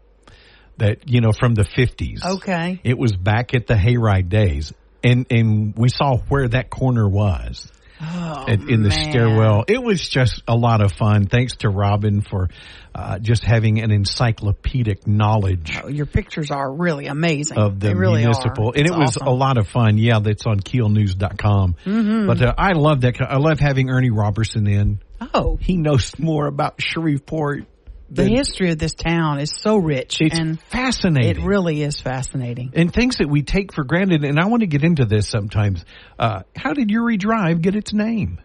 [0.78, 2.26] that, you know, from the 50s.
[2.26, 2.82] okay.
[2.84, 4.74] It was back at the hayride days.
[5.04, 7.72] And, and we saw where that corner was.
[8.04, 9.12] Oh, at- in the man.
[9.12, 9.66] stairwell.
[9.68, 11.28] It was just a lot of fun.
[11.28, 12.50] Thanks to Robin for
[12.96, 17.58] uh, just having an encyclopedic knowledge Oh, your pictures are really amazing.
[17.58, 18.70] of the really municipal.
[18.70, 18.74] Are.
[18.76, 19.28] And It's it was awesome.
[19.28, 19.98] a lot of fun.
[19.98, 21.76] Yeah, that's on keelnews.com.
[21.86, 22.28] Mm-hmm.
[22.28, 23.22] But uh, I love that.
[23.22, 25.00] I love having Ernie Robertson in.
[25.34, 27.66] Oh, He knows more about Shreveport.
[28.14, 31.44] The history of this town is so rich, It's and fascinating.
[31.44, 32.72] it really is fascinating.
[32.76, 34.26] and things that we take for granted.
[34.26, 35.86] And I want to get into this sometimes.
[36.20, 38.40] Uh, how did Youree Drive get its name?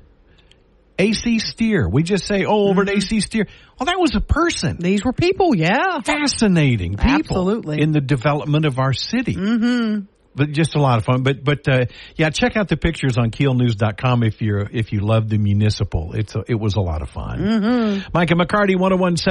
[0.99, 1.89] AC Steere.
[1.89, 2.97] We just say, oh, over at Mm-hmm.
[2.99, 3.47] AC Steere.
[3.79, 4.79] Well, that was a person.
[4.79, 6.01] These were people, yeah.
[6.01, 7.11] Fascinating people.
[7.11, 7.83] Absolutely.
[7.83, 9.35] In the development of our city.
[9.35, 10.05] Mm-hmm.
[10.35, 11.23] But just a lot of fun.
[11.23, 11.87] But, but, uh,
[12.17, 16.13] yeah, check out the pictures on keelnews.com if you're, if you love the municipal.
[16.13, 17.39] It's, a, it was a lot of fun.
[17.41, 18.09] Mm-hmm.
[18.13, 19.17] Micah McCarty, 1017